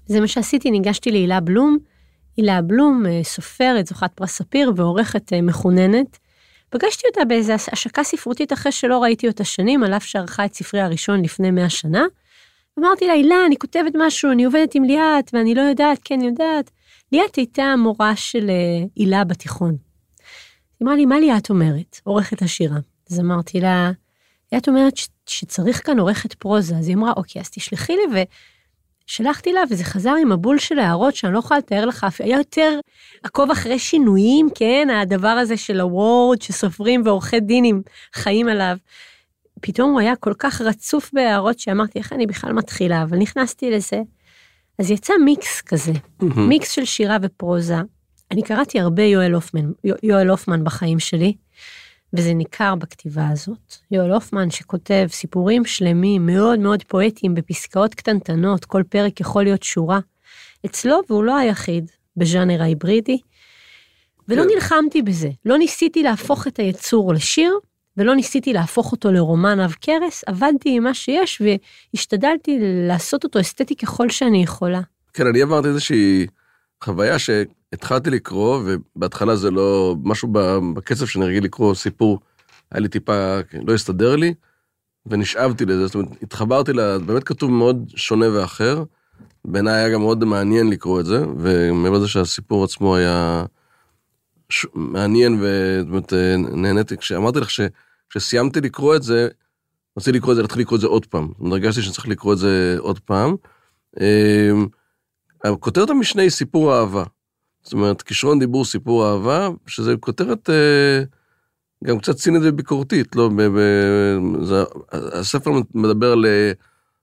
זה 0.06 0.20
מה 0.20 0.28
שעשיתי, 0.28 0.70
ניגשתי 0.70 1.10
להילה 1.10 1.40
בלום. 1.40 1.78
הילה 2.36 2.62
בלום, 2.62 3.06
אה, 3.06 3.20
סופרת, 3.24 3.86
זוכת 3.86 4.10
פרס 4.14 4.30
ספיר 4.30 4.72
ועורכת 4.76 5.32
אה, 5.32 5.42
מחוננת. 5.42 6.18
פגשתי 6.70 7.06
אותה 7.08 7.24
באיזו 7.24 7.52
השקה 7.52 8.04
ספרותית 8.04 8.52
אחרי 8.52 8.72
שלא 8.72 9.02
ראיתי 9.02 9.28
אותה 9.28 9.44
שנים, 9.44 9.82
על 9.82 9.94
אף 9.94 10.04
שערכה 10.04 10.44
את 10.44 10.54
ספרי 10.54 10.80
הראשון 10.80 11.22
לפני 11.22 11.50
100 11.50 11.70
שנה. 11.70 12.04
אמרתי 12.78 13.06
לה, 13.06 13.12
הילה, 13.12 13.36
אני 13.46 13.56
כותבת 13.56 13.92
משהו, 13.98 14.32
אני 14.32 14.44
עובדת 14.44 14.74
עם 14.74 14.84
ליאת, 14.84 15.30
ואני 15.32 15.54
לא 15.54 15.60
יודעת, 15.60 15.98
כן 16.04 16.20
יודעת. 16.20 16.70
ליאת 17.12 17.36
הייתה 17.36 17.62
המורה 17.62 18.16
של 18.16 18.50
אה, 18.50 18.84
הילה 18.96 19.24
בתיכון. 19.24 19.76
היא 20.80 20.86
אמרה 20.86 20.96
לי, 20.96 21.06
מה 21.06 21.20
ליאת 21.20 21.50
אומרת? 21.50 22.00
עורכת 22.04 22.42
השירה. 22.42 22.78
אז 23.10 23.20
אמרתי 23.20 23.60
לה, 23.60 23.90
ליאת 24.52 24.68
אומרת 24.68 24.96
ש- 24.96 25.08
שצריך 25.26 25.86
כאן 25.86 25.98
עורכת 25.98 26.34
פרוזה. 26.34 26.76
אז 26.76 26.88
היא 26.88 26.96
אמרה, 26.96 27.12
אוקיי, 27.16 27.40
אז 27.42 27.50
תשלחי 27.50 27.92
לי, 27.92 28.24
ושלחתי 29.12 29.52
לה, 29.52 29.60
וזה 29.70 29.84
חזר 29.84 30.14
עם 30.22 30.32
מבול 30.32 30.58
של 30.58 30.78
הערות 30.78 31.14
שאני 31.14 31.32
לא 31.32 31.38
יכולה 31.38 31.58
לתאר 31.58 31.86
לך, 31.86 32.06
היה 32.18 32.38
יותר 32.38 32.78
עקוב 33.22 33.50
אחרי 33.50 33.78
שינויים, 33.78 34.48
כן, 34.54 34.88
הדבר 35.02 35.28
הזה 35.28 35.56
של 35.56 35.80
הוורד, 35.80 36.42
שסופרים 36.42 37.02
ועורכי 37.04 37.40
דינים 37.40 37.82
חיים 38.14 38.48
עליו. 38.48 38.76
פתאום 39.60 39.90
הוא 39.90 40.00
היה 40.00 40.16
כל 40.16 40.32
כך 40.38 40.60
רצוף 40.60 41.10
בהערות 41.12 41.58
שאמרתי, 41.58 41.98
איך 41.98 42.12
אני 42.12 42.26
בכלל 42.26 42.52
מתחילה? 42.52 43.02
אבל 43.02 43.18
נכנסתי 43.18 43.70
לזה. 43.70 44.02
אז 44.78 44.90
יצא 44.90 45.12
מיקס 45.24 45.60
כזה, 45.60 45.92
מיקס 46.36 46.70
של 46.70 46.84
שירה 46.84 47.16
ופרוזה. 47.22 47.76
אני 48.30 48.42
קראתי 48.42 48.80
הרבה 48.80 49.02
יואל 49.02 49.32
הופמן, 49.32 49.70
יואל 50.02 50.28
הופמן 50.30 50.64
בחיים 50.64 50.98
שלי, 50.98 51.34
וזה 52.14 52.34
ניכר 52.34 52.74
בכתיבה 52.74 53.28
הזאת. 53.28 53.74
יואל 53.90 54.12
הופמן 54.12 54.50
שכותב 54.50 55.06
סיפורים 55.10 55.64
שלמים, 55.64 56.26
מאוד 56.26 56.58
מאוד 56.58 56.82
פואטיים, 56.82 57.34
בפסקאות 57.34 57.94
קטנטנות, 57.94 58.64
כל 58.64 58.82
פרק 58.88 59.20
יכול 59.20 59.42
להיות 59.42 59.62
שורה. 59.62 60.00
אצלו, 60.66 61.00
והוא 61.08 61.24
לא 61.24 61.36
היחיד, 61.36 61.90
בז'אנר 62.16 62.62
ההיברידי, 62.62 63.18
ולא 64.28 64.42
כן. 64.42 64.48
נלחמתי 64.54 65.02
בזה. 65.02 65.30
לא 65.44 65.58
ניסיתי 65.58 66.02
להפוך 66.02 66.46
את 66.46 66.56
היצור 66.56 67.14
לשיר, 67.14 67.58
ולא 67.96 68.14
ניסיתי 68.14 68.52
להפוך 68.52 68.92
אותו 68.92 69.12
לרומן 69.12 69.60
עב 69.60 69.74
כרס, 69.80 70.24
עבדתי 70.26 70.76
עם 70.76 70.82
מה 70.82 70.94
שיש 70.94 71.42
והשתדלתי 71.94 72.58
לעשות 72.88 73.24
אותו 73.24 73.40
אסתטי 73.40 73.76
ככל 73.76 74.10
שאני 74.10 74.42
יכולה. 74.42 74.80
כן, 75.12 75.26
אני 75.26 75.42
עברתי 75.42 75.68
איזושהי 75.68 76.26
חוויה 76.82 77.18
שהתחלתי 77.18 78.10
לקרוא, 78.10 78.62
ובהתחלה 78.64 79.36
זה 79.36 79.50
לא, 79.50 79.96
משהו 80.04 80.28
בקצב 80.74 81.06
שאני 81.06 81.24
רגיל 81.24 81.44
לקרוא 81.44 81.74
סיפור, 81.74 82.20
היה 82.70 82.80
לי 82.80 82.88
טיפה, 82.88 83.38
לא 83.66 83.74
הסתדר 83.74 84.16
לי, 84.16 84.34
ונשאבתי 85.06 85.64
לזה, 85.66 85.86
זאת 85.86 85.94
אומרת, 85.94 86.08
התחברתי 86.22 86.72
ל... 86.72 86.98
באמת 86.98 87.24
כתוב 87.24 87.50
מאוד 87.50 87.90
שונה 87.96 88.26
ואחר. 88.32 88.84
בעיניי 89.44 89.74
היה 89.74 89.90
גם 89.90 90.00
מאוד 90.00 90.24
מעניין 90.24 90.70
לקרוא 90.70 91.00
את 91.00 91.06
זה, 91.06 91.24
ומעבר 91.38 91.98
לזה 91.98 92.08
שהסיפור 92.08 92.64
עצמו 92.64 92.96
היה 92.96 93.44
ש... 94.48 94.66
מעניין, 94.74 95.38
וזאת 95.40 95.88
אומרת, 95.88 96.12
נהניתי. 96.54 96.96
כשאמרתי 96.96 97.40
לך 97.40 97.48
שכשסיימתי 97.50 98.60
לקרוא 98.60 98.96
את 98.96 99.02
זה, 99.02 99.28
רציתי 99.98 100.18
לקרוא 100.18 100.32
את 100.32 100.36
זה, 100.36 100.42
להתחיל 100.42 100.62
לקרוא 100.62 100.76
את 100.76 100.80
זה 100.80 100.86
עוד 100.86 101.06
פעם. 101.06 101.28
הרגשתי 101.40 101.82
שאני 101.82 101.94
צריך 101.94 102.08
לקרוא 102.08 102.32
את 102.32 102.38
זה 102.38 102.76
עוד 102.78 102.98
פעם. 102.98 103.36
כותרת 105.60 105.90
המשנה 105.90 106.22
היא 106.22 106.30
סיפור 106.30 106.74
אהבה. 106.74 107.04
זאת 107.62 107.72
אומרת, 107.72 108.02
כישרון 108.02 108.38
דיבור 108.38 108.64
סיפור 108.64 109.06
אהבה, 109.06 109.48
שזה 109.66 109.94
כותרת 110.00 110.50
אה, 110.50 111.02
גם 111.84 111.98
קצת 111.98 112.16
צינית 112.16 112.42
וביקורתית, 112.44 113.16
לא? 113.16 113.28
ב, 113.28 113.42
ב, 113.42 113.58
זה, 114.42 114.64
הספר 114.92 115.50
מדבר 115.74 116.12
על 116.12 116.26
אה, 116.26 116.52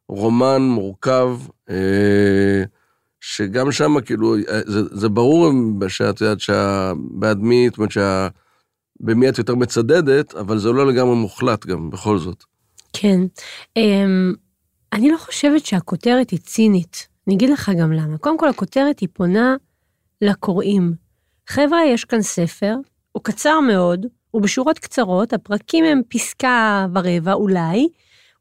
רומן 0.09 0.61
מורכב, 0.61 1.37
אה, 1.69 2.63
שגם 3.21 3.71
שם 3.71 4.01
כאילו, 4.05 4.35
אה, 4.35 4.61
זה, 4.65 4.81
זה 4.91 5.09
ברור 5.09 5.51
שאת 5.87 6.21
יודעת 6.21 6.39
שבעד 6.39 7.39
מי, 7.39 7.67
זאת 7.69 7.77
אומרת 7.77 7.91
שה... 7.91 8.27
במי 8.99 9.29
את 9.29 9.37
יותר 9.37 9.55
מצדדת, 9.55 10.35
אבל 10.35 10.57
זה 10.57 10.71
לא 10.71 10.87
לגמרי 10.87 11.15
מוחלט 11.15 11.65
גם, 11.65 11.89
בכל 11.89 12.17
זאת. 12.19 12.43
כן. 12.93 13.19
אמ, 13.77 14.33
אני 14.93 15.11
לא 15.11 15.17
חושבת 15.17 15.65
שהכותרת 15.65 16.29
היא 16.29 16.39
צינית. 16.39 17.07
אני 17.29 17.35
אגיד 17.35 17.49
לך 17.49 17.71
גם 17.77 17.91
למה. 17.91 18.17
קודם 18.17 18.37
כל, 18.37 18.49
הכותרת 18.49 18.99
היא 18.99 19.09
פונה 19.13 19.55
לקוראים. 20.21 20.93
חבר'ה, 21.47 21.85
יש 21.85 22.05
כאן 22.05 22.21
ספר, 22.21 22.75
הוא 23.11 23.23
קצר 23.23 23.59
מאוד, 23.59 24.05
הוא 24.31 24.41
בשורות 24.41 24.79
קצרות, 24.79 25.33
הפרקים 25.33 25.85
הם 25.85 26.01
פסקה 26.07 26.87
ורבע 26.95 27.33
אולי, 27.33 27.87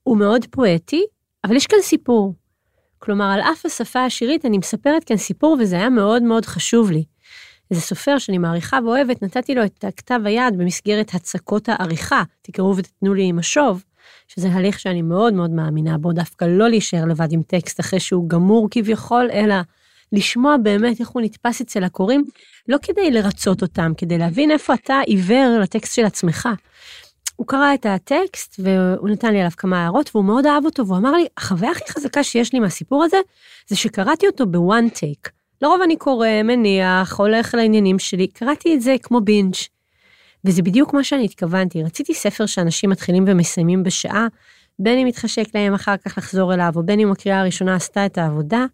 הוא 0.03 0.17
מאוד 0.17 0.47
פואטי, 0.51 1.05
אבל 1.45 1.57
יש 1.57 1.67
כאן 1.67 1.79
סיפור. 1.83 2.35
כלומר, 2.99 3.25
על 3.25 3.41
אף 3.41 3.67
השפה 3.67 4.05
השירית, 4.05 4.45
אני 4.45 4.59
מספרת 4.59 5.05
כאן 5.05 5.17
סיפור, 5.17 5.57
וזה 5.61 5.77
היה 5.77 5.91
מאוד 5.91 6.23
מאוד 6.23 6.47
חשוב 6.47 6.91
לי. 6.91 7.05
איזה 7.71 7.83
סופר 7.83 8.19
שאני 8.19 8.39
מעריכה 8.39 8.79
ואוהבת, 8.85 9.23
נתתי 9.23 9.55
לו 9.55 9.65
את 9.65 9.85
הכתב 9.85 10.21
היד 10.25 10.59
במסגרת 10.59 11.15
הצקות 11.15 11.69
העריכה, 11.69 12.23
תקראו 12.43 12.77
ותתנו 12.77 13.15
לי 13.15 13.25
עם 13.25 13.39
השוב, 13.39 13.85
שזה 14.29 14.49
הליך 14.53 14.81
שאני 14.81 15.03
מאוד 15.03 15.35
מאוד 15.35 15.51
מאמינה 15.51 15.99
בו, 15.99 16.13
דווקא 16.13 16.45
לא 16.45 16.69
להישאר 16.69 17.05
לבד 17.05 17.33
עם 17.33 17.43
טקסט 17.43 17.81
אחרי 17.81 18.01
שהוא 18.01 18.29
גמור 18.29 18.69
כביכול, 18.71 19.29
אלא 19.33 19.55
לשמוע 20.13 20.57
באמת 20.57 21.01
איך 21.01 21.09
הוא 21.09 21.23
נתפס 21.23 21.61
אצל 21.61 21.85
הקוראים, 21.85 22.25
לא 22.69 22.77
כדי 22.83 23.11
לרצות 23.11 23.63
אותם, 23.63 23.93
כדי 23.97 24.19
להבין 24.19 24.51
איפה 24.51 24.75
אתה 24.75 25.01
עיוור 25.07 25.59
לטקסט 25.63 25.95
של 25.95 26.05
עצמך. 26.05 26.49
הוא 27.37 27.47
קרא 27.47 27.75
את 27.75 27.87
הטקסט 27.87 28.61
והוא 28.63 29.09
נתן 29.09 29.33
לי 29.33 29.39
עליו 29.39 29.51
כמה 29.57 29.83
הערות 29.83 30.11
והוא 30.15 30.25
מאוד 30.25 30.47
אהב 30.47 30.65
אותו 30.65 30.87
והוא 30.87 30.99
אמר 30.99 31.13
לי, 31.13 31.27
החוויה 31.37 31.71
הכי 31.71 31.93
חזקה 31.93 32.25
שיש 32.25 32.53
לי 32.53 32.61
מהסיפור 32.61 33.05
הזה, 33.05 33.17
זה 33.69 33.77
שקראתי 33.77 34.27
אותו 34.27 34.47
בוואן 34.47 34.89
טייק. 34.89 35.31
לרוב 35.63 35.81
אני 35.85 35.97
קורא, 35.97 36.29
מניח, 36.45 37.21
הולך 37.21 37.55
לעניינים 37.55 37.99
שלי, 37.99 38.27
קראתי 38.27 38.75
את 38.75 38.81
זה 38.81 38.97
כמו 39.03 39.21
בינג'. 39.21 39.55
וזה 40.45 40.63
בדיוק 40.63 40.95
מה 40.95 41.05
שאני 41.05 41.25
התכוונתי, 41.25 41.83
רציתי 41.83 42.15
ספר 42.15 42.47
שאנשים 42.47 42.91
מתחילים 42.91 43.25
ומסיימים 43.27 43.83
בשעה, 43.83 44.27
בין 44.79 44.99
אם 44.99 45.07
מתחשק 45.07 45.55
להם 45.55 45.75
אחר 45.75 45.97
כך 45.97 46.19
לחזור 46.19 46.55
אליו, 46.55 46.73
או 46.77 46.83
בין 46.83 47.01
אם 47.01 47.13
הקריאה 47.13 47.41
הראשונה 47.41 47.75
עשתה 47.75 48.07
את 48.07 48.19
העבודה. 48.19 48.65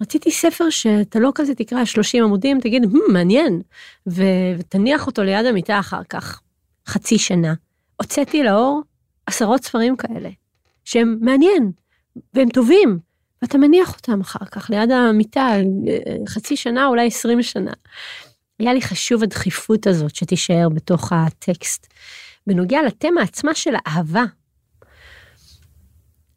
רציתי 0.00 0.30
ספר 0.30 0.70
שאתה 0.70 1.18
לא 1.18 1.32
כזה 1.34 1.54
תקרא 1.54 1.84
30 1.84 2.24
עמודים, 2.24 2.60
תגיד, 2.60 2.84
hmm, 2.84 3.12
מעניין, 3.12 3.62
ו- 4.08 4.22
ותניח 4.58 5.06
אותו 5.06 5.22
ליד 5.22 5.46
המיטה 5.46 5.78
אחר 5.78 6.02
כך, 6.08 6.40
חצי 6.86 7.18
שנה. 7.18 7.54
הוצאתי 7.96 8.42
לאור 8.42 8.82
עשרות 9.26 9.64
ספרים 9.64 9.96
כאלה, 9.96 10.28
שהם 10.84 11.18
מעניין, 11.20 11.72
והם 12.34 12.48
טובים, 12.48 12.98
ואתה 13.42 13.58
מניח 13.58 13.96
אותם 13.96 14.20
אחר 14.20 14.44
כך 14.44 14.70
ליד 14.70 14.90
המיטה, 14.90 15.52
חצי 16.28 16.56
שנה, 16.56 16.86
אולי 16.86 17.06
20 17.06 17.42
שנה. 17.42 17.72
היה 18.58 18.74
לי 18.74 18.82
חשוב 18.82 19.22
הדחיפות 19.22 19.86
הזאת 19.86 20.14
שתישאר 20.14 20.68
בתוך 20.68 21.12
הטקסט. 21.12 21.86
בנוגע 22.46 22.82
לתמה 22.86 23.22
עצמה 23.22 23.54
של 23.54 23.70
האהבה, 23.74 24.24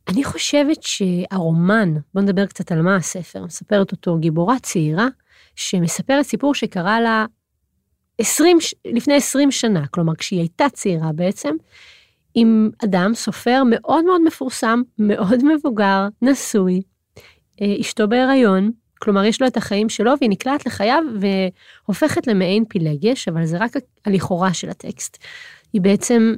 אני 0.10 0.23
חושבת 0.23 0.84
שהרומן, 0.84 1.93
בוא 2.13 2.21
נדבר 2.21 2.45
קצת 2.45 2.71
על 2.71 2.82
מה 2.82 2.95
הספר, 2.95 3.45
מספרת 3.45 3.91
אותו 3.91 4.17
גיבורה 4.17 4.60
צעירה, 4.60 5.08
שמספרת 5.55 6.25
סיפור 6.25 6.55
שקרה 6.55 7.01
לה 7.01 7.25
20, 8.17 8.58
לפני 8.86 9.13
20 9.15 9.51
שנה, 9.51 9.88
כלומר 9.88 10.15
כשהיא 10.15 10.39
הייתה 10.39 10.65
צעירה 10.73 11.12
בעצם, 11.13 11.55
עם 12.36 12.69
אדם, 12.84 13.13
סופר 13.13 13.63
מאוד 13.69 14.05
מאוד 14.05 14.21
מפורסם, 14.25 14.82
מאוד 14.99 15.53
מבוגר, 15.53 16.08
נשוי, 16.21 16.82
אשתו 17.82 18.08
בהיריון, 18.08 18.71
כלומר 18.99 19.23
יש 19.23 19.41
לו 19.41 19.47
את 19.47 19.57
החיים 19.57 19.89
שלו 19.89 20.12
והיא 20.19 20.29
נקלעת 20.29 20.65
לחייו 20.65 21.03
והופכת 21.19 22.27
למעין 22.27 22.65
פילגש, 22.65 23.27
אבל 23.27 23.45
זה 23.45 23.57
רק 23.57 23.71
הלכאורה 24.05 24.53
של 24.53 24.69
הטקסט. 24.69 25.17
היא 25.73 25.81
בעצם 25.81 26.33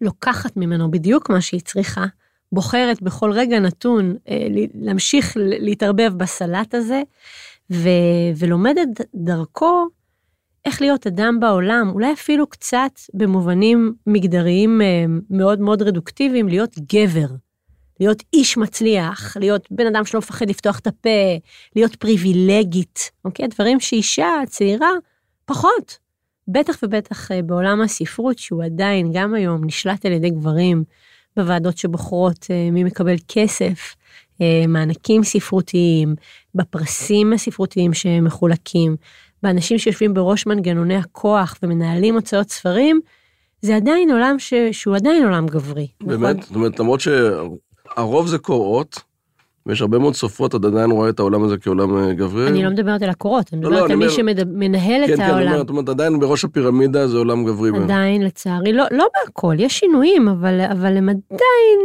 לוקחת 0.00 0.56
ממנו 0.56 0.90
בדיוק 0.90 1.30
מה 1.30 1.40
שהיא 1.40 1.60
צריכה, 1.60 2.04
בוחרת 2.52 3.02
בכל 3.02 3.32
רגע 3.32 3.58
נתון 3.58 4.16
אה, 4.28 4.46
להמשיך 4.74 5.32
להתערבב 5.36 6.12
בסלט 6.16 6.74
הזה, 6.74 7.02
ו, 7.70 7.88
ולומדת 8.36 9.00
דרכו 9.14 9.86
איך 10.64 10.80
להיות 10.80 11.06
אדם 11.06 11.40
בעולם, 11.40 11.90
אולי 11.92 12.12
אפילו 12.12 12.46
קצת 12.46 12.92
במובנים 13.14 13.94
מגדריים 14.06 14.82
אה, 14.82 15.04
מאוד 15.30 15.60
מאוד 15.60 15.82
רדוקטיביים, 15.82 16.48
להיות 16.48 16.74
גבר. 16.92 17.26
להיות 18.00 18.22
איש 18.32 18.56
מצליח, 18.56 19.36
להיות 19.36 19.68
בן 19.70 19.86
אדם 19.86 20.04
שלא 20.04 20.18
מפחד 20.18 20.50
לפתוח 20.50 20.78
את 20.78 20.86
הפה, 20.86 21.36
להיות 21.76 21.96
פריבילגית, 21.96 23.10
אוקיי? 23.24 23.48
דברים 23.48 23.80
שאישה 23.80 24.30
צעירה, 24.46 24.90
פחות. 25.44 25.98
בטח 26.48 26.76
ובטח 26.82 27.32
אה, 27.32 27.42
בעולם 27.42 27.80
הספרות, 27.80 28.38
שהוא 28.38 28.64
עדיין, 28.64 29.10
גם 29.12 29.34
היום, 29.34 29.64
נשלט 29.64 30.06
על 30.06 30.12
ידי 30.12 30.30
גברים, 30.30 30.84
בוועדות 31.36 31.78
שבוחרות 31.78 32.46
אה, 32.50 32.70
מי 32.70 32.84
מקבל 32.84 33.14
כסף, 33.28 33.94
אה, 34.40 34.64
מענקים 34.68 35.24
ספרותיים, 35.24 36.14
בפרסים 36.54 37.32
הספרותיים 37.32 37.94
שמחולקים, 37.94 38.96
באנשים 39.42 39.78
שיושבים 39.78 40.14
בראש 40.14 40.46
מנגנוני 40.46 40.96
הכוח 40.96 41.58
ומנהלים 41.62 42.14
הוצאות 42.14 42.50
ספרים, 42.50 43.00
זה 43.62 43.76
עדיין 43.76 44.10
עולם 44.10 44.38
ש... 44.38 44.54
שהוא 44.72 44.96
עדיין 44.96 45.24
עולם 45.24 45.46
גברי. 45.46 45.86
באמת? 46.02 46.36
נכון? 46.36 46.42
זאת 46.42 46.54
אומרת, 46.54 46.80
למרות 46.80 47.00
שהרוב 47.94 48.26
זה 48.26 48.38
קוראות, 48.38 49.00
ויש 49.66 49.80
הרבה 49.80 49.98
מאוד 49.98 50.14
סופרות, 50.14 50.54
את 50.54 50.64
עדיין 50.64 50.90
רואה 50.90 51.08
את 51.08 51.18
העולם 51.18 51.44
הזה 51.44 51.56
כעולם 51.56 51.96
אה, 51.98 52.12
גברי. 52.12 52.48
אני 52.48 52.64
לא 52.64 52.70
מדברת 52.70 53.02
על 53.02 53.10
הקורות, 53.10 53.50
אני 53.52 53.62
לא, 53.62 53.70
לא, 53.70 53.76
מדברת 53.76 53.90
על 53.90 53.96
אני 53.96 53.98
מי 53.98 54.04
אומר- 54.04 54.36
שמנהל 54.36 55.06
כן, 55.06 55.12
את 55.12 55.18
כן, 55.18 55.22
אומר, 55.30 55.34
העולם. 55.38 55.56
זאת 55.56 55.70
אומרת, 55.70 55.88
עדיין 55.88 56.20
בראש 56.20 56.44
הפירמידה 56.44 57.08
זה 57.08 57.16
עולם 57.18 57.44
גברי. 57.44 57.70
עדיין, 57.84 58.22
לצערי, 58.22 58.72
לא, 58.72 58.84
לא 58.90 59.06
בהכל, 59.14 59.54
יש 59.58 59.78
שינויים, 59.78 60.28
אבל, 60.28 60.60
אבל 60.60 60.96
הם 60.96 61.08
עדיין, 61.08 61.80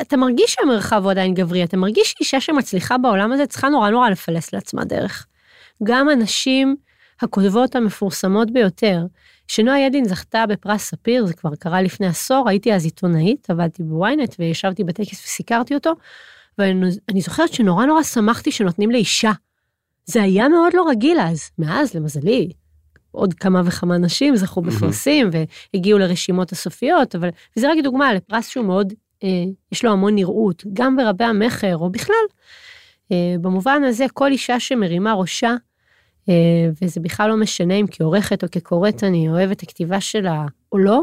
אתה 0.00 0.16
מרגיש 0.16 0.52
שהמרחב 0.60 1.02
הוא 1.04 1.10
עדיין 1.10 1.34
גברי, 1.34 1.64
אתה 1.64 1.76
מרגיש 1.76 2.14
שאישה 2.18 2.40
שמצליחה 2.40 2.98
בעולם 2.98 3.32
הזה 3.32 3.46
צריכה 3.46 3.68
נורא 3.68 3.90
נורא 3.90 4.08
לפלס 4.10 4.52
לעצמה 4.52 4.84
דרך. 4.84 5.26
גם 5.84 6.08
הנשים 6.08 6.76
הכותבות 7.22 7.76
המפורסמות 7.76 8.50
ביותר, 8.50 8.98
שנועה 9.50 9.80
ידין 9.80 10.04
זכתה 10.04 10.46
בפרס 10.46 10.82
ספיר, 10.82 11.26
זה 11.26 11.34
כבר 11.34 11.54
קרה 11.54 11.82
לפני 11.82 12.06
עשור, 12.06 12.48
הייתי 12.48 12.74
אז 12.74 12.84
עיתונאית, 12.84 13.50
עבדתי 13.50 13.82
בוויינט 13.82 14.34
וישבתי 14.38 14.84
בטקס 14.84 15.24
וסיקרתי 15.24 15.74
אותו, 15.74 15.92
ואני 16.58 17.20
זוכרת 17.20 17.52
שנורא 17.52 17.86
נורא 17.86 18.02
שמחתי 18.02 18.50
שנותנים 18.50 18.90
לאישה. 18.90 19.32
זה 20.04 20.22
היה 20.22 20.48
מאוד 20.48 20.74
לא 20.74 20.84
רגיל 20.90 21.20
אז, 21.20 21.50
מאז, 21.58 21.94
למזלי, 21.94 22.50
עוד 23.10 23.34
כמה 23.34 23.62
וכמה 23.64 23.98
נשים 23.98 24.36
זכו. 24.36 24.62
בפרסים 24.62 25.30
והגיעו 25.74 25.98
לרשימות 25.98 26.52
הסופיות, 26.52 27.14
אבל, 27.14 27.28
וזה 27.56 27.70
רק 27.70 27.78
דוגמה 27.84 28.14
לפרס 28.14 28.48
שהוא 28.48 28.66
מאוד, 28.66 28.92
אה, 29.24 29.28
יש 29.72 29.84
לו 29.84 29.92
המון 29.92 30.14
נראות, 30.14 30.64
גם 30.72 30.96
ברבי 30.96 31.24
המכר 31.24 31.76
או 31.76 31.90
בכלל. 31.90 32.26
אה, 33.12 33.34
במובן 33.40 33.84
הזה, 33.84 34.06
כל 34.12 34.30
אישה 34.30 34.60
שמרימה 34.60 35.14
ראשה, 35.14 35.54
וזה 36.82 37.00
בכלל 37.00 37.28
לא 37.28 37.36
משנה 37.36 37.74
אם 37.74 37.86
כעורכת 37.90 38.44
או 38.44 38.48
כקוראת 38.52 39.04
אני 39.04 39.28
אוהבת 39.28 39.56
את 39.56 39.62
הכתיבה 39.62 40.00
שלה 40.00 40.46
או 40.72 40.78
לא, 40.78 41.02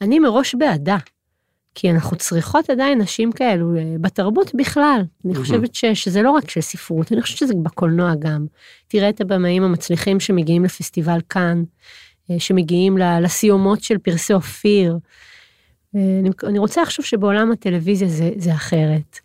אני 0.00 0.18
מראש 0.18 0.54
בעדה. 0.54 0.96
כי 1.78 1.90
אנחנו 1.90 2.16
צריכות 2.16 2.70
עדיין 2.70 3.00
נשים 3.00 3.32
כאלו 3.32 3.76
אה, 3.76 3.82
בתרבות 4.00 4.54
בכלל. 4.54 5.02
אני. 5.24 5.34
חושבת 5.34 5.74
ש, 5.74 5.84
שזה 5.84 6.22
לא 6.22 6.30
רק 6.30 6.50
של 6.50 6.60
ספרות, 6.60 7.12
אני 7.12 7.22
חושבת 7.22 7.38
שזה 7.38 7.54
בקולנוע 7.62 8.12
גם. 8.18 8.46
תראה 8.88 9.08
את 9.08 9.20
הבמאים 9.20 9.62
המצליחים 9.62 10.20
שמגיעים 10.20 10.64
לפסטיבל 10.64 11.18
כאן, 11.28 11.62
אה, 12.30 12.38
שמגיעים 12.38 12.98
לסיומות 12.98 13.82
של 13.82 13.98
פרסי 13.98 14.32
אופיר. 14.32 14.98
אה, 15.96 16.00
אני, 16.20 16.30
אני 16.44 16.58
רוצה 16.58 16.82
לחשוב 16.82 17.04
שבעולם 17.04 17.52
הטלוויזיה 17.52 18.08
זה, 18.08 18.30
זה 18.36 18.54
אחרת. 18.54 19.18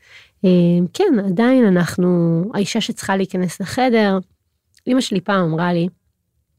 אה, 0.46 0.50
כן, 0.94 1.14
עדיין 1.26 1.66
אנחנו, 1.66 2.44
האישה 2.54 2.82
שצריכה 2.82 3.18
להיכנס 3.18 3.62
לחדר, 3.62 4.18
אמא 4.88 5.02
שלי 5.02 5.22
פעם 5.22 5.44
אמרה 5.44 5.74
לי, 5.74 5.88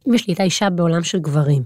אמא 0.08 0.18
שלי 0.18 0.32
הייתה 0.32 0.42
אישה 0.42 0.70
בעולם 0.70 1.02
של 1.02 1.18
גברים. 1.18 1.62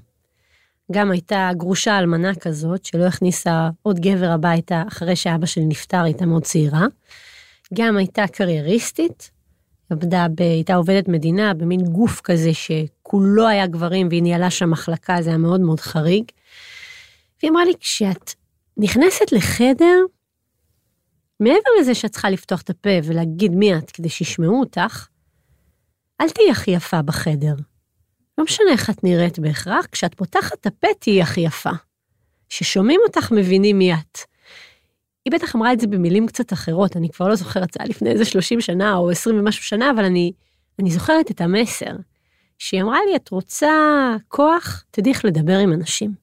גם 0.92 1.10
הייתה 1.10 1.50
גרושה 1.56 1.98
אלמנה 1.98 2.34
כזאת, 2.34 2.84
שלא 2.84 3.04
הכניסה 3.04 3.70
עוד 3.82 4.00
גבר 4.00 4.30
הביתה 4.30 4.82
אחרי 4.88 5.16
שאבא 5.16 5.46
שלי 5.46 5.64
נפטר, 5.66 6.02
הייתה 6.02 6.26
מאוד 6.26 6.42
צעירה. 6.42 6.86
גם 7.74 7.96
הייתה 7.96 8.26
קרייריסטית, 8.32 9.30
עבדה, 9.90 10.26
ב, 10.34 10.40
הייתה 10.40 10.74
עובדת 10.74 11.08
מדינה 11.08 11.54
במין 11.54 11.80
גוף 11.80 12.20
כזה 12.20 12.50
שכולו 12.54 13.48
היה 13.48 13.66
גברים 13.66 14.08
והיא 14.08 14.22
ניהלה 14.22 14.50
שם 14.50 14.70
מחלקה, 14.70 15.22
זה 15.22 15.30
היה 15.30 15.38
מאוד 15.38 15.60
מאוד 15.60 15.80
חריג. 15.80 16.24
והיא 17.42 17.50
אמרה 17.50 17.64
לי, 17.64 17.72
כשאת 17.80 18.34
נכנסת 18.76 19.32
לחדר, 19.32 19.96
מעבר 21.40 21.70
לזה 21.80 21.94
שאת 21.94 22.10
צריכה 22.10 22.30
לפתוח 22.30 22.62
את 22.62 22.70
הפה 22.70 22.90
ולהגיד 23.04 23.52
מי 23.52 23.74
את 23.74 23.90
כדי 23.90 24.08
שישמעו 24.08 24.60
אותך, 24.60 25.06
אל 26.20 26.30
תהיי 26.30 26.50
הכי 26.50 26.70
יפה 26.70 27.02
בחדר. 27.02 27.54
לא 28.38 28.44
משנה 28.44 28.70
איך 28.70 28.90
את 28.90 29.04
נראית 29.04 29.38
בהכרח, 29.38 29.86
כשאת 29.92 30.14
פותחת 30.14 30.52
את 30.60 30.66
הפה 30.66 30.88
תהיי 30.98 31.22
הכי 31.22 31.40
יפה. 31.40 31.70
כששומעים 32.48 33.00
אותך 33.06 33.32
מבינים 33.32 33.78
מי 33.78 33.94
את. 33.94 34.18
היא 35.24 35.32
בטח 35.32 35.56
אמרה 35.56 35.72
את 35.72 35.80
זה 35.80 35.86
במילים 35.86 36.26
קצת 36.26 36.52
אחרות, 36.52 36.96
אני 36.96 37.08
כבר 37.08 37.28
לא 37.28 37.34
זוכרת, 37.34 37.72
זה 37.72 37.78
היה 37.80 37.88
לפני 37.88 38.10
איזה 38.10 38.24
30 38.24 38.60
שנה 38.60 38.96
או 38.96 39.10
20 39.10 39.40
ומשהו 39.40 39.64
שנה, 39.64 39.90
אבל 39.90 40.04
אני, 40.04 40.32
אני 40.78 40.90
זוכרת 40.90 41.30
את 41.30 41.40
המסר. 41.40 41.96
שהיא 42.58 42.82
אמרה 42.82 42.98
לי, 43.10 43.16
את 43.16 43.28
רוצה 43.28 43.70
כוח, 44.28 44.84
תדעי 44.90 45.12
איך 45.12 45.24
לדבר 45.24 45.58
עם 45.58 45.72
אנשים. 45.72 46.14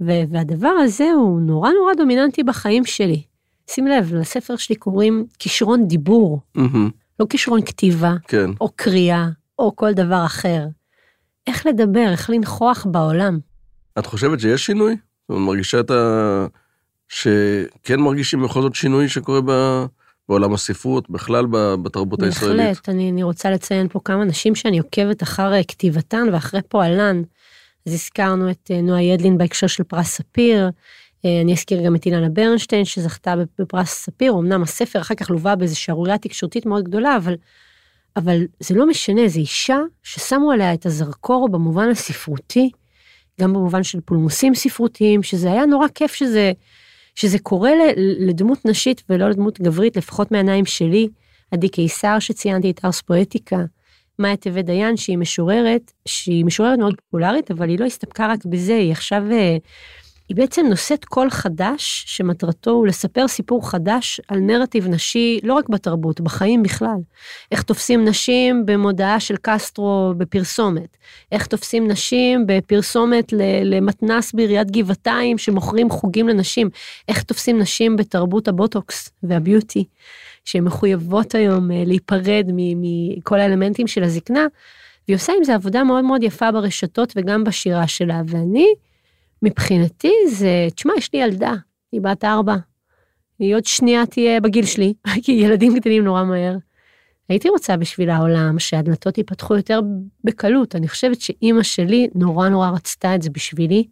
ו- 0.00 0.22
והדבר 0.30 0.68
הזה 0.68 1.10
הוא 1.12 1.40
נורא 1.40 1.70
נורא 1.70 1.94
דומיננטי 1.94 2.42
בחיים 2.42 2.84
שלי. 2.84 3.22
שים 3.70 3.86
לב, 3.86 4.14
לספר 4.14 4.56
שלי 4.56 4.76
קוראים 4.76 5.26
כישרון 5.38 5.88
דיבור, 5.88 6.40
מהמם, 6.54 6.90
לא 7.20 7.26
כישרון 7.30 7.62
כתיבה, 7.62 8.14
כן. 8.28 8.50
או 8.60 8.68
קריאה, 8.76 9.28
או 9.58 9.76
כל 9.76 9.92
דבר 9.92 10.22
אחר. 10.26 10.64
איך 11.46 11.66
לדבר, 11.66 12.08
איך 12.10 12.30
לנכוח 12.30 12.86
בעולם. 12.90 13.38
את 13.98 14.06
חושבת 14.06 14.40
שיש 14.40 14.66
שינוי? 14.66 14.96
אומרת, 15.28 15.46
מרגישה 15.46 15.80
את 15.80 15.90
ה... 15.90 16.46
שכן 17.08 18.00
מרגישים 18.00 18.42
בכל 18.42 18.62
זאת 18.62 18.74
שינוי 18.74 19.08
שקורה 19.08 19.40
ב... 19.46 19.84
בעולם 20.28 20.54
הספרות, 20.54 21.10
בכלל 21.10 21.46
בתרבות 21.82 22.22
הישראלית. 22.22 22.66
בהחלט, 22.66 22.88
אני, 22.88 23.10
אני 23.10 23.22
רוצה 23.22 23.50
לציין 23.50 23.88
פה 23.88 24.00
כמה 24.04 24.24
נשים 24.24 24.54
שאני 24.54 24.78
עוקבת 24.78 25.22
אחר 25.22 25.52
אה, 25.52 25.64
כתיבתן 25.64 26.26
ואחרי 26.32 26.60
פועלן. 26.68 27.22
אז 27.86 27.92
הזכרנו 27.92 28.50
את 28.50 28.70
אה, 28.70 28.80
נועה 28.80 29.02
ידלין 29.02 29.38
בהקשר 29.38 29.66
של 29.66 29.82
פרס 29.82 30.06
ספיר, 30.06 30.70
אני 31.24 31.52
אזכיר 31.52 31.86
גם 31.86 31.96
את 31.96 32.06
אילנה 32.06 32.28
ברנשטיין 32.28 32.84
שזכתה 32.84 33.34
בפרס 33.58 33.90
ספיר, 33.90 34.32
אמנם 34.32 34.62
הספר 34.62 35.00
אחר 35.00 35.14
כך 35.14 35.30
לווה 35.30 35.56
באיזו 35.56 35.80
שערורייה 35.80 36.18
תקשורתית 36.18 36.66
מאוד 36.66 36.84
גדולה, 36.84 37.16
אבל, 37.16 37.34
אבל 38.16 38.42
זה 38.60 38.74
לא 38.74 38.86
משנה, 38.86 39.28
זו 39.28 39.40
אישה 39.40 39.78
ששמו 40.02 40.52
עליה 40.52 40.74
את 40.74 40.86
הזרקור 40.86 41.48
במובן 41.48 41.88
הספרותי, 41.88 42.70
גם 43.40 43.52
במובן 43.52 43.82
של 43.82 44.00
פולמוסים 44.04 44.54
ספרותיים, 44.54 45.22
שזה 45.22 45.52
היה 45.52 45.66
נורא 45.66 45.88
כיף 45.94 46.14
שזה, 46.14 46.52
שזה 47.14 47.38
קורה 47.38 47.70
לדמות 47.96 48.64
נשית 48.64 49.02
ולא 49.08 49.28
לדמות 49.28 49.60
גברית, 49.60 49.96
לפחות 49.96 50.32
מהעיניים 50.32 50.66
שלי. 50.66 51.08
עדי 51.50 51.68
קיסר 51.68 52.18
שציינתי 52.18 52.70
את 52.70 52.84
ארס 52.84 53.00
פואטיקה, 53.00 53.56
מאיה 54.18 54.36
טבת 54.36 54.64
דיין 54.64 54.96
שהיא 54.96 55.18
משוררת, 55.18 55.92
שהיא 56.08 56.44
משוררת 56.44 56.78
מאוד 56.78 56.94
פופולרית, 56.96 57.50
אבל 57.50 57.68
היא 57.68 57.78
לא 57.78 57.84
הסתפקה 57.84 58.26
רק 58.26 58.44
בזה, 58.44 58.76
היא 58.76 58.92
עכשיו, 58.92 59.22
אה, 59.32 59.56
היא 60.30 60.36
בעצם 60.36 60.66
נושאת 60.66 61.04
קול 61.04 61.30
חדש, 61.30 62.04
שמטרתו 62.06 62.70
הוא 62.70 62.86
לספר 62.86 63.28
סיפור 63.28 63.70
חדש 63.70 64.20
על 64.28 64.38
נרטיב 64.38 64.88
נשי, 64.88 65.40
לא 65.42 65.54
רק 65.54 65.68
בתרבות, 65.68 66.20
בחיים 66.20 66.62
בכלל. 66.62 66.96
איך 67.52 67.62
תופסים 67.62 68.04
נשים 68.04 68.66
במודעה 68.66 69.20
של 69.20 69.34
קסטרו 69.42 70.12
בפרסומת, 70.16 70.96
איך 71.32 71.46
תופסים 71.46 71.88
נשים 71.88 72.46
בפרסומת 72.46 73.32
למתנס 73.64 74.32
בעיריית 74.32 74.70
גבעתיים 74.70 75.38
שמוכרים 75.38 75.90
חוגים 75.90 76.28
לנשים, 76.28 76.70
איך 77.08 77.22
תופסים 77.22 77.58
נשים 77.58 77.96
בתרבות 77.96 78.48
הבוטוקס 78.48 79.10
והביוטי. 79.22 79.84
שהן 80.44 80.64
מחויבות 80.64 81.34
היום 81.34 81.70
אה, 81.70 81.82
להיפרד 81.86 82.46
מכל 82.54 83.40
האלמנטים 83.40 83.86
של 83.86 84.04
הזקנה, 84.04 84.46
והיא 85.08 85.16
עושה 85.16 85.32
עם 85.38 85.44
זה 85.44 85.54
עבודה 85.54 85.84
מאוד 85.84 86.04
מאוד 86.04 86.22
יפה 86.22 86.52
ברשתות 86.52 87.12
וגם 87.16 87.44
בשירה 87.44 87.86
שלה, 87.86 88.22
ואני, 88.26 88.74
מבחינתי 89.42 90.12
זה, 90.28 90.68
תשמע, 90.74 90.92
יש 90.98 91.12
לי 91.12 91.18
ילדה, 91.18 91.54
היא 91.92 92.00
בת 92.00 92.24
ארבע, 92.24 92.56
היא 93.38 93.54
עוד 93.54 93.64
שנייה 93.64 94.06
תהיה 94.06 94.40
בגיל 94.40 94.66
שלי, 94.66 94.94
כי 95.24 95.32
ילדים 95.32 95.74
גדלים 95.74 96.04
נורא 96.04 96.24
מהר. 96.24 96.56
הייתי 97.28 97.48
רוצה 97.48 97.76
בשביל 97.76 98.10
העולם 98.10 98.58
שהדלתות 98.58 99.18
ייפתחו 99.18 99.56
יותר 99.56 99.80
בקלות, 100.24 100.76
אני 100.76 100.88
חושבת 100.88 101.20
שאימא 101.20 101.62
שלי 101.62 102.08
נורא 102.14 102.48
נורא 102.48 102.70
רצתה 102.70 103.14
את 103.14 103.22
זה 103.22 103.30
בשבילי, 103.30 103.86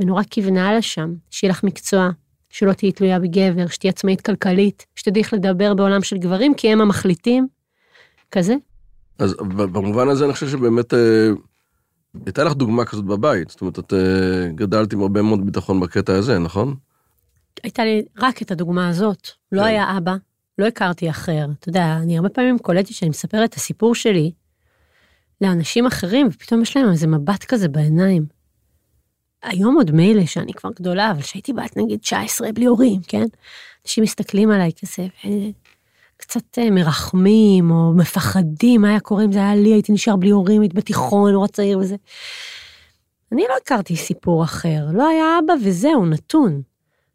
ונורא 0.00 0.22
כיוונה 0.30 0.78
לשם, 0.78 1.14
שיהיה 1.30 1.50
לך 1.50 1.64
מקצוע, 1.64 2.10
שלא 2.50 2.72
תהיי 2.72 2.92
תלויה 2.92 3.18
בגבר, 3.18 3.66
שתהיי 3.66 3.88
עצמאית 3.88 4.20
כלכלית, 4.20 4.86
שתדעי 4.96 5.22
איך 5.22 5.34
לדבר 5.34 5.74
בעולם 5.74 6.02
של 6.02 6.18
גברים, 6.18 6.54
כי 6.54 6.68
הם 6.68 6.80
המחליטים. 6.80 7.46
כזה. 8.32 8.54
אז 9.18 9.34
במובן 9.48 10.08
הזה 10.08 10.24
אני 10.24 10.32
חושב 10.32 10.48
שבאמת 10.48 10.94
אה, 10.94 11.28
הייתה 12.26 12.44
לך 12.44 12.52
דוגמה 12.52 12.84
כזאת 12.84 13.04
בבית. 13.04 13.50
זאת 13.50 13.60
אומרת, 13.60 13.78
את 13.78 13.92
אה, 13.92 14.48
גדלת 14.54 14.92
עם 14.92 15.00
הרבה 15.00 15.22
מאוד 15.22 15.46
ביטחון 15.46 15.80
בקטע 15.80 16.14
הזה, 16.14 16.38
נכון? 16.38 16.74
הייתה 17.62 17.84
לי 17.84 18.02
רק 18.18 18.42
את 18.42 18.50
הדוגמה 18.50 18.88
הזאת. 18.88 19.28
לא 19.52 19.60
כן. 19.60 19.66
היה 19.66 19.98
אבא, 19.98 20.16
לא 20.58 20.66
הכרתי 20.66 21.10
אחר. 21.10 21.46
אתה 21.58 21.68
יודע, 21.68 21.96
אני 22.02 22.16
הרבה 22.16 22.28
פעמים 22.28 22.58
קולטת 22.58 22.92
שאני 22.92 23.08
מספרת 23.08 23.50
את 23.50 23.54
הסיפור 23.54 23.94
שלי 23.94 24.32
לאנשים 25.40 25.86
אחרים, 25.86 26.28
ופתאום 26.32 26.62
יש 26.62 26.76
להם 26.76 26.90
איזה 26.90 27.06
מבט 27.06 27.44
כזה 27.44 27.68
בעיניים. 27.68 28.26
היום 29.42 29.76
עוד 29.76 29.90
מילא 29.90 30.26
שאני 30.26 30.52
כבר 30.52 30.70
גדולה, 30.76 31.10
אבל 31.10 31.22
כשהייתי 31.22 31.52
בת 31.52 31.76
נגיד 31.76 32.00
19 32.00 32.52
בלי 32.52 32.64
הורים, 32.64 33.00
כן? 33.08 33.24
אנשים 33.84 34.04
מסתכלים 34.04 34.50
עליי 34.50 34.70
כזה, 34.82 35.06
קצת 36.32 36.58
אה, 36.58 36.70
מרחמים 36.70 37.70
או 37.70 37.92
מפחדים, 37.96 38.80
מה 38.80 38.88
היה 38.88 39.00
קורה 39.00 39.24
אם 39.24 39.32
זה 39.32 39.38
היה 39.38 39.54
לי, 39.54 39.72
הייתי 39.72 39.92
נשאר 39.92 40.16
בלי 40.16 40.30
הורים, 40.30 40.60
הייתי 40.60 40.76
בתיכון, 40.76 41.32
נורא 41.32 41.46
צעיר 41.46 41.78
וזה. 41.78 41.96
אני 43.32 43.42
לא 43.48 43.54
הכרתי 43.62 43.96
סיפור 43.96 44.44
אחר, 44.44 44.86
לא 44.92 45.08
היה 45.08 45.24
אבא 45.38 45.52
וזהו, 45.64 46.06
נתון. 46.06 46.62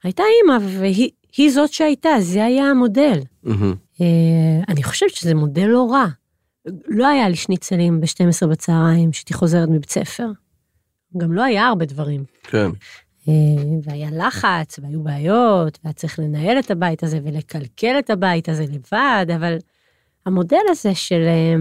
הייתה 0.04 0.24
אימא 0.24 0.58
והיא 0.80 1.52
זאת 1.52 1.74
שהייתה, 1.74 2.10
זה 2.20 2.46
היה 2.46 2.66
המודל. 2.66 3.20
Mm-hmm. 3.46 4.02
אני 4.68 4.84
חושבת 4.84 5.12
שזה 5.12 5.36
מודל 5.36 5.66
לא 5.66 5.88
רע. 5.92 6.06
לא 6.88 7.08
היה 7.08 7.30
לי 7.30 7.36
שניצלים 7.36 8.02
ב-12 8.02 8.48
בצהריים 8.48 9.12
כשהייתי 9.12 9.34
חוזרת 9.34 9.70
מבית 9.70 9.90
ספר. 9.90 10.28
גם 11.18 11.34
לא 11.34 11.44
היה 11.44 11.68
הרבה 11.68 11.86
דברים. 11.86 12.24
כן. 12.44 12.70
אה, 13.28 13.34
והיה 13.84 14.10
לחץ, 14.12 14.80
והיו 14.80 15.04
בעיות, 15.04 15.80
והיה 15.84 15.94
צריך 15.94 16.20
לנהל 16.20 16.60
את 16.60 16.72
הבית 16.72 17.04
הזה 17.04 17.20
ולקלקל 17.24 18.00
את 18.00 18.10
הבית 18.10 18.50
הזה 18.50 18.66
לבד, 18.72 19.26
אבל 19.36 19.58
המודל 20.26 20.62
הזה 20.70 20.96
של, 20.96 21.22
אה, 21.28 21.56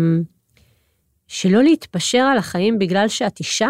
שלא 1.27 1.63
להתפשר 1.63 2.19
על 2.19 2.39
החיים 2.39 2.79
בגלל 2.79 3.09
שאת 3.09 3.39
אישה, 3.39 3.69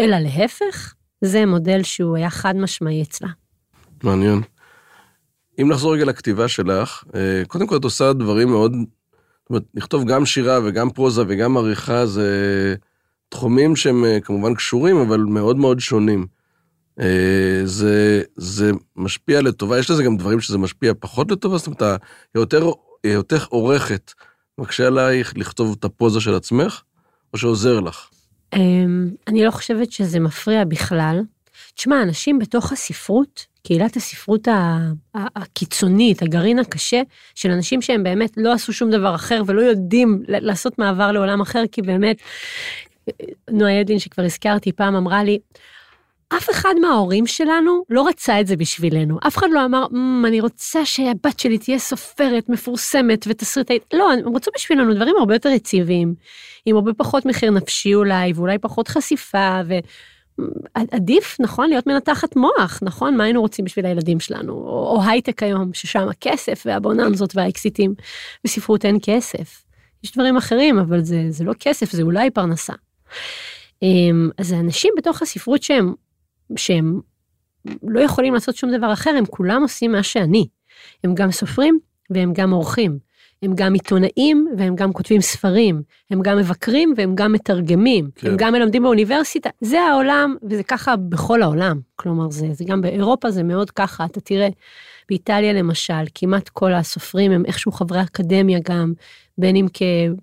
אלא 0.00 0.16
להפך, 0.18 0.94
זה 1.20 1.46
מודל 1.46 1.82
שהוא 1.82 2.16
היה 2.16 2.30
חד 2.30 2.56
משמעי 2.56 3.02
אצלה. 3.02 3.28
מעניין. 4.02 4.40
אם 5.62 5.68
נחזור 5.68 5.94
רגע 5.94 6.04
לכתיבה 6.04 6.48
שלך, 6.48 7.04
אה, 7.14 7.42
קודם 7.46 7.66
כל 7.66 7.76
את 7.76 7.84
עושה 7.84 8.12
דברים 8.12 8.48
מאוד, 8.48 8.72
זאת 8.72 9.50
אומרת, 9.50 9.62
לכתוב 9.74 10.08
גם 10.08 10.26
שירה 10.26 10.58
וגם 10.64 10.90
פרוזה 10.90 11.22
וגם 11.28 11.56
עריכה 11.56 12.06
זה 12.06 12.74
תחומים 13.28 13.76
שהם 13.76 14.04
כמובן 14.22 14.54
קשורים, 14.54 14.96
אבל 14.96 15.20
מאוד 15.20 15.56
מאוד 15.56 15.80
שונים. 15.80 16.39
אה, 17.00 17.60
זה, 17.64 18.22
זה 18.36 18.70
משפיע 18.96 19.42
לטובה, 19.42 19.78
יש 19.78 19.90
לזה 19.90 20.02
גם 20.02 20.16
דברים 20.16 20.40
שזה 20.40 20.58
משפיע 20.58 20.92
פחות 21.00 21.30
לטובה, 21.30 21.58
זאת 21.58 21.66
אומרת, 21.66 22.00
היותר, 22.34 22.70
היותר 23.04 23.44
עורכת, 23.48 24.12
מקשה 24.58 24.86
עלייך 24.86 25.32
לכתוב 25.36 25.76
את 25.78 25.84
הפוזה 25.84 26.20
של 26.20 26.34
עצמך, 26.34 26.82
או 27.32 27.38
שעוזר 27.38 27.80
לך? 27.80 28.08
אמ, 28.54 29.10
אני 29.28 29.44
לא 29.44 29.50
חושבת 29.50 29.92
שזה 29.92 30.20
מפריע 30.20 30.64
בכלל. 30.64 31.20
תשמע, 31.74 32.02
אנשים 32.02 32.38
בתוך 32.38 32.72
הספרות, 32.72 33.46
קהילת 33.62 33.96
הספרות 33.96 34.48
הקיצונית, 35.14 36.22
הגרעין 36.22 36.58
הקשה, 36.58 37.02
של 37.34 37.50
אנשים 37.50 37.82
שהם 37.82 38.02
באמת 38.02 38.30
לא 38.36 38.52
עשו 38.52 38.72
שום 38.72 38.90
דבר 38.90 39.14
אחר 39.14 39.42
ולא 39.46 39.62
יודעים 39.62 40.22
לעשות 40.28 40.78
מעבר 40.78 41.12
לעולם 41.12 41.40
אחר, 41.40 41.62
כי 41.72 41.82
באמת, 41.82 42.16
נועה 43.50 43.72
ידלין 43.72 43.98
שכבר 43.98 44.24
הזכרתי 44.24 44.72
פעם 44.72 44.94
אמרה 44.94 45.24
לי, 45.24 45.38
אף 46.36 46.50
אחד 46.50 46.74
מההורים 46.80 47.26
שלנו 47.26 47.82
לא 47.90 48.08
רצה 48.08 48.40
את 48.40 48.46
זה 48.46 48.56
בשבילנו. 48.56 49.18
אף 49.26 49.38
אחד 49.38 49.46
לא 49.52 49.64
אמר, 49.64 49.86
mm, 49.86 50.26
אני 50.26 50.40
רוצה 50.40 50.84
שהבת 50.84 51.38
שלי 51.40 51.58
תהיה 51.58 51.78
סופרת, 51.78 52.48
מפורסמת 52.48 53.24
ותסריטאית. 53.28 53.84
לא, 53.92 54.12
הם 54.12 54.36
רצו 54.36 54.50
בשבילנו 54.54 54.94
דברים 54.94 55.14
הרבה 55.18 55.34
יותר 55.34 55.48
יציבים, 55.48 56.14
עם 56.66 56.76
הרבה 56.76 56.94
פחות 56.94 57.26
מחיר 57.26 57.50
נפשי 57.50 57.94
אולי, 57.94 58.32
ואולי 58.34 58.58
פחות 58.58 58.88
חשיפה, 58.88 59.60
ועדיף, 60.76 61.36
נכון, 61.40 61.68
להיות 61.68 61.86
מנתחת 61.86 62.36
מוח, 62.36 62.78
נכון? 62.82 63.16
מה 63.16 63.24
היינו 63.24 63.40
רוצים 63.40 63.64
בשביל 63.64 63.86
הילדים 63.86 64.20
שלנו? 64.20 64.52
או, 64.52 64.96
או 64.96 65.02
הייטק 65.06 65.42
היום, 65.42 65.70
ששם 65.74 66.08
הכסף 66.08 66.62
והבוננזות 66.66 67.36
והאקסיטים. 67.36 67.94
בספרות 68.44 68.84
אין 68.84 68.98
כסף. 69.02 69.64
יש 70.04 70.12
דברים 70.12 70.36
אחרים, 70.36 70.78
אבל 70.78 71.00
זה, 71.04 71.26
זה 71.30 71.44
לא 71.44 71.52
כסף, 71.60 71.92
זה 71.92 72.02
אולי 72.02 72.30
פרנסה. 72.30 72.72
אמ, 73.82 74.30
אז 74.38 74.52
האנשים 74.52 74.92
בתוך 74.96 75.22
הספרות 75.22 75.62
שהם 75.62 75.94
שהם 76.56 77.00
לא 77.82 78.00
יכולים 78.00 78.34
לעשות 78.34 78.56
שום 78.56 78.70
דבר 78.76 78.92
אחר, 78.92 79.10
הם 79.18 79.26
כולם 79.26 79.62
עושים 79.62 79.92
מה 79.92 80.02
שאני. 80.02 80.46
הם 81.04 81.14
גם 81.14 81.30
סופרים 81.30 81.78
והם 82.10 82.32
גם 82.32 82.50
עורכים. 82.50 82.98
הם 83.42 83.54
גם 83.54 83.72
עיתונאים 83.72 84.48
והם 84.58 84.76
גם 84.76 84.92
כותבים 84.92 85.20
ספרים. 85.20 85.82
הם 86.10 86.22
גם 86.22 86.38
מבקרים 86.38 86.94
והם 86.96 87.14
גם 87.14 87.32
מתרגמים. 87.32 88.10
כן. 88.14 88.28
הם 88.28 88.36
גם 88.36 88.52
מלמדים 88.52 88.82
באוניברסיטה. 88.82 89.50
זה 89.60 89.80
העולם, 89.80 90.36
וזה 90.50 90.62
ככה 90.62 90.96
בכל 90.96 91.42
העולם. 91.42 91.80
כלומר, 91.96 92.30
זה, 92.30 92.46
זה 92.52 92.64
גם 92.64 92.80
באירופה 92.80 93.30
זה 93.30 93.42
מאוד 93.42 93.70
ככה. 93.70 94.04
אתה 94.04 94.20
תראה, 94.20 94.48
באיטליה 95.08 95.52
למשל, 95.52 96.04
כמעט 96.14 96.48
כל 96.48 96.72
הסופרים 96.72 97.32
הם 97.32 97.44
איכשהו 97.46 97.72
חברי 97.72 98.02
אקדמיה 98.02 98.58
גם, 98.64 98.92
בין 99.38 99.56
אם 99.56 99.66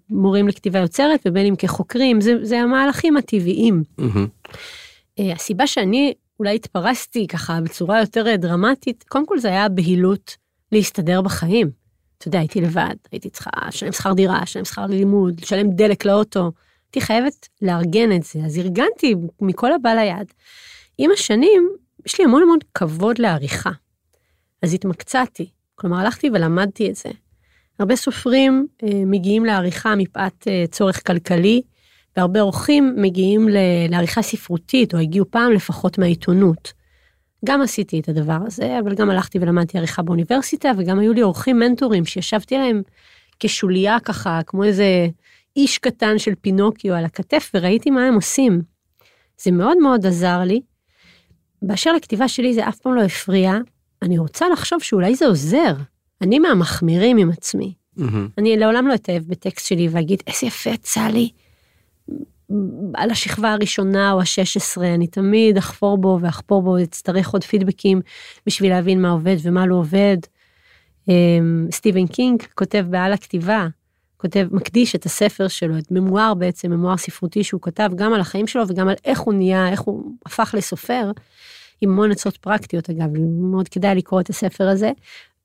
כמורים 0.10 0.48
לכתיבה 0.48 0.80
יוצרת 0.80 1.20
ובין 1.26 1.46
אם 1.46 1.56
כחוקרים, 1.56 2.22
זה, 2.22 2.34
זה 2.42 2.60
המהלכים 2.60 3.18
הטבעיים. 3.18 3.84
Mm-hmm. 4.02 4.48
אה, 5.19 5.34
הסיבה 5.34 5.67
שאני 5.67 6.13
אולי 6.39 6.56
התפרסתי 6.56 7.27
ככה 7.27 7.62
בצורה 7.62 7.99
יותר 7.99 8.36
דרמטית, 8.36 9.06
קודם 9.08 9.25
כל 9.25 9.39
זה 9.39 9.47
היה 9.47 9.65
הבהילות 9.65 10.38
להסתדר 10.71 11.21
בחיים. 11.21 11.71
אתה 12.17 12.27
יודע, 12.27 12.39
הייתי 12.39 12.62
לבד, 12.62 12.95
הייתי 13.12 13.30
צריכה 13.30 13.49
לשלם 13.67 13.91
שכר 13.91 14.13
דירה, 14.13 14.41
לשלם 14.41 14.65
שכר 14.65 14.86
לימוד, 14.86 15.41
לשלם 15.41 15.71
דלק 15.71 16.06
לאוטו. 16.06 16.51
הייתי 16.88 17.01
חייבת 17.01 17.47
לארגן 17.62 18.12
את 18.15 18.23
זה, 18.23 18.39
אז 18.45 18.58
ארגנתי 18.58 19.15
מכל 19.41 19.73
הבא 19.73 19.89
ליד. 19.89 20.34
עם 20.97 21.12
השנים, 21.12 21.69
יש 22.06 22.19
לי 22.19 22.25
המון 22.25 22.43
המון 22.43 22.60
כבוד 22.73 23.19
לעריכה. 23.19 23.71
אז 24.62 24.73
התמקצעתי, 24.73 25.49
כלומר 25.75 25.97
הלכתי 25.97 26.30
ולמדתי 26.30 26.89
את 26.89 26.95
זה. 26.95 27.10
הרבה 27.80 27.95
סופרים 27.95 28.67
אה, 28.84 28.89
מגיעים 29.06 29.45
לעריכה 29.45 29.95
מפאת 29.95 30.47
אה, 30.47 30.65
צורך 30.71 31.08
כלכלי, 31.08 31.62
והרבה 32.17 32.41
אורחים 32.41 32.93
מגיעים 32.97 33.47
לעריכה 33.89 34.21
ספרותית, 34.21 34.93
או 34.93 34.99
הגיעו 34.99 35.25
פעם 35.32 35.51
לפחות 35.51 35.97
מהעיתונות. 35.97 36.73
גם 37.45 37.62
עשיתי 37.62 37.99
את 37.99 38.10
הדבר 38.10 38.38
הזה, 38.45 38.80
אבל 38.80 38.95
גם 38.95 39.10
הלכתי 39.10 39.39
ולמדתי 39.39 39.77
עריכה 39.77 40.01
באוניברסיטה, 40.01 40.71
וגם 40.77 40.99
היו 40.99 41.13
לי 41.13 41.23
אורחים 41.23 41.60
מנטורים 41.60 42.06
שישבתי 42.06 42.58
להם 42.58 42.82
כשוליה 43.39 43.97
ככה, 43.99 44.39
כמו 44.47 44.63
איזה 44.63 45.08
איש 45.56 45.77
קטן 45.77 46.17
של 46.17 46.34
פינוקיו 46.41 46.93
על 46.93 47.06
הכתף, 47.06 47.51
וראיתי 47.53 47.89
מה 47.89 48.06
הם 48.06 48.15
עושים. 48.15 48.62
זה 49.41 49.51
מאוד 49.51 49.77
מאוד 49.77 50.06
עזר 50.06 50.39
לי. 50.39 50.62
באשר 51.62 51.93
לכתיבה 51.93 52.27
שלי 52.27 52.53
זה 52.53 52.67
אף 52.67 52.80
פעם 52.80 52.95
לא 52.95 53.01
הפריע, 53.01 53.58
אני 54.01 54.17
רוצה 54.17 54.49
לחשוב 54.49 54.82
שאולי 54.82 55.15
זה 55.15 55.25
עוזר. 55.25 55.73
אני 56.21 56.39
מהמחמירים 56.39 57.17
עם 57.17 57.30
עצמי. 57.30 57.73
Mm-hmm. 57.99 58.01
אני 58.38 58.58
לעולם 58.58 58.88
לא 58.88 58.93
אתאהב 58.93 59.23
בטקסט 59.27 59.67
שלי 59.67 59.88
ואגיד, 59.91 60.23
איזה 60.27 60.47
יפה 60.47 60.69
יצא 60.69 61.08
לי. 61.08 61.30
על 62.93 63.12
השכבה 63.12 63.53
הראשונה 63.53 64.12
או 64.12 64.21
השש 64.21 64.57
עשרה, 64.57 64.93
אני 64.93 65.07
תמיד 65.07 65.57
אחפור 65.57 65.97
בו 65.97 66.19
ואחפור 66.21 66.62
בו, 66.62 66.83
אצטרך 66.83 67.29
עוד 67.29 67.43
פידבקים 67.43 68.01
בשביל 68.45 68.71
להבין 68.71 69.01
מה 69.01 69.10
עובד 69.10 69.36
ומה 69.43 69.65
לא 69.65 69.75
עובד. 69.75 70.17
אמ, 71.07 71.67
סטיבן 71.71 72.07
קינג 72.07 72.43
כותב 72.55 72.86
בעל 72.89 73.13
הכתיבה, 73.13 73.67
כותב, 74.17 74.47
מקדיש 74.51 74.95
את 74.95 75.05
הספר 75.05 75.47
שלו, 75.47 75.77
את 75.77 75.91
ממואר 75.91 76.33
בעצם, 76.33 76.71
ממואר 76.71 76.97
ספרותי 76.97 77.43
שהוא 77.43 77.62
כתב 77.62 77.89
גם 77.95 78.13
על 78.13 78.21
החיים 78.21 78.47
שלו 78.47 78.67
וגם 78.67 78.88
על 78.88 78.95
איך 79.05 79.19
הוא 79.19 79.33
נהיה, 79.33 79.69
איך 79.69 79.81
הוא 79.81 80.12
הפך 80.25 80.55
לסופר, 80.57 81.12
עם 81.81 81.89
המון 81.89 82.12
עצות 82.12 82.38
פרקטיות 82.38 82.89
אגב, 82.89 83.07
מאוד 83.51 83.67
כדאי 83.67 83.95
לקרוא 83.95 84.21
את 84.21 84.29
הספר 84.29 84.67
הזה. 84.67 84.91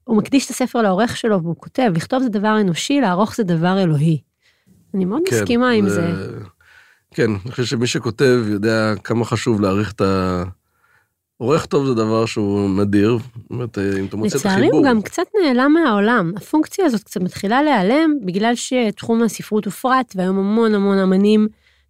הוא 0.04 0.16
מקדיש 0.16 0.44
את 0.46 0.50
הספר 0.50 0.82
לעורך 0.82 1.16
שלו 1.16 1.42
והוא 1.42 1.56
כותב, 1.58 1.92
לכתוב 1.96 2.22
זה 2.22 2.28
דבר 2.28 2.60
אנושי, 2.60 3.00
לערוך 3.00 3.36
זה 3.36 3.42
דבר 3.42 3.82
אלוהי. 3.82 4.20
אני 4.94 5.04
מאוד 5.04 5.22
כן, 5.26 5.36
מסכימה 5.36 5.70
עם 5.70 5.88
זה. 5.88 6.12
כן, 7.14 7.30
אני 7.30 7.50
חושב 7.50 7.64
שמי 7.64 7.86
שכותב 7.86 8.40
יודע 8.48 8.94
כמה 9.04 9.24
חשוב 9.24 9.60
להעריך 9.60 9.92
את 9.92 10.00
ה... 10.00 10.44
עורך 11.36 11.66
טוב 11.66 11.86
זה 11.86 11.94
דבר 11.94 12.26
שהוא 12.26 12.70
נדיר, 12.70 13.18
זאת 13.36 13.50
אומרת, 13.50 13.78
אם 13.78 14.04
אתה 14.04 14.16
מוצא 14.16 14.38
את 14.38 14.46
החיבור. 14.46 14.52
לצערי 14.52 14.68
הוא 14.68 14.84
גם 14.84 15.02
קצת 15.02 15.22
נעלם 15.42 15.72
מהעולם. 15.72 16.32
הפונקציה 16.36 16.86
הזאת 16.86 17.02
קצת 17.02 17.20
מתחילה 17.20 17.62
להיעלם, 17.62 18.10
בגלל 18.24 18.52
שתחום 18.54 19.22
הספרות 19.22 19.64
הופרט, 19.64 20.12
והיום 20.16 20.38
המון 20.38 20.74
המון 20.74 20.98
אמנים, 20.98 21.48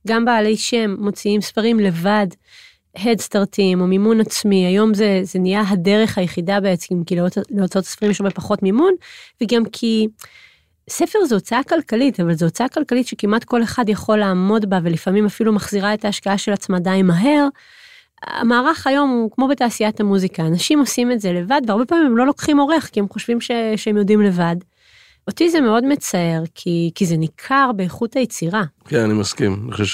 גם 0.09 0.25
בעלי 0.25 0.57
שם, 0.57 0.95
מוציאים 0.99 1.41
ספרים 1.41 1.81
לבד, 1.81 2.27
הדסטארטים 2.97 3.81
או 3.81 3.87
מימון 3.87 4.21
עצמי, 4.21 4.67
היום 4.67 4.95
זה, 4.95 5.21
זה 5.23 5.39
נהיה 5.39 5.63
הדרך 5.69 6.19
היחידה 6.19 6.61
בעצם, 6.61 7.05
כי 7.05 7.17
להוצאות 7.51 7.85
הספרים 7.85 8.11
יש 8.11 8.21
הרבה 8.21 8.31
פחות 8.31 8.63
מימון, 8.63 8.95
וגם 9.43 9.63
כי... 9.73 10.09
ספר 10.91 11.19
זה 11.25 11.35
הוצאה 11.35 11.63
כלכלית, 11.69 12.21
אבל 12.21 12.35
זו 12.35 12.47
הוצאה 12.47 12.69
כלכלית 12.69 13.07
שכמעט 13.07 13.45
כל 13.45 13.63
אחד 13.63 13.89
יכול 13.89 14.19
לעמוד 14.19 14.71
בה, 14.71 14.79
ולפעמים 14.83 15.27
אפילו 15.27 15.53
מחזירה 15.53 15.95
את 15.95 16.05
ההשקעה 16.05 16.39
של 16.39 16.53
עצמה 16.53 16.79
די 16.79 17.03
מהר. 17.03 17.49
המערך 18.27 18.87
היום 18.87 19.11
הוא 19.11 19.31
כמו 19.31 19.49
בתעשיית 19.49 20.01
המוזיקה, 20.01 20.47
אנשים 20.47 20.79
עושים 20.79 21.13
את 21.13 21.21
זה 21.21 21.33
לבד, 21.33 21.61
והרבה 21.67 21.85
פעמים 21.85 22.07
הם 22.07 22.17
לא 22.17 22.27
לוקחים 22.27 22.59
עורך, 22.59 22.91
כי 22.93 23.01
הם 23.01 23.09
חושבים 23.09 23.41
ש... 23.41 23.51
שהם 23.77 23.97
יודעים 23.97 24.21
לבד. 24.21 24.57
אותי 25.29 25.51
זה 25.51 25.61
מאוד 25.61 25.85
מצער, 25.85 26.43
כי, 26.55 26.91
כי 26.95 27.07
זה 27.07 27.17
ניכר 27.17 27.71
באיכות 27.77 28.17
היצירה. 28.17 28.63
כן, 28.85 29.01
אני 29.01 29.15
מסכים. 29.15 29.63
אני 29.65 29.73
חושב 29.73 29.85